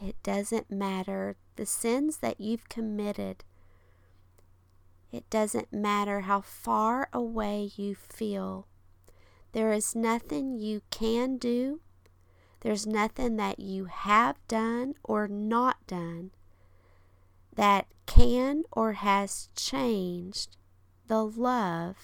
It 0.00 0.16
doesn't 0.22 0.70
matter 0.70 1.36
the 1.56 1.66
sins 1.66 2.18
that 2.18 2.40
you've 2.40 2.68
committed. 2.68 3.44
It 5.12 5.28
doesn't 5.28 5.72
matter 5.72 6.20
how 6.20 6.40
far 6.40 7.08
away 7.12 7.70
you 7.76 7.94
feel. 7.94 8.66
There 9.52 9.72
is 9.72 9.94
nothing 9.94 10.58
you 10.58 10.82
can 10.90 11.36
do. 11.36 11.80
There's 12.60 12.86
nothing 12.86 13.36
that 13.36 13.58
you 13.58 13.86
have 13.86 14.36
done 14.48 14.94
or 15.02 15.28
not 15.28 15.86
done 15.86 16.30
that 17.56 17.86
can 18.06 18.62
or 18.72 18.94
has 18.94 19.48
changed 19.54 20.56
the 21.08 21.24
love 21.24 21.96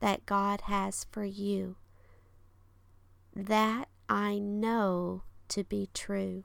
that 0.00 0.26
God 0.26 0.62
has 0.62 1.06
for 1.10 1.24
you. 1.24 1.76
That 3.34 3.88
I 4.08 4.38
know 4.38 5.22
to 5.48 5.64
be 5.64 5.88
true. 5.94 6.44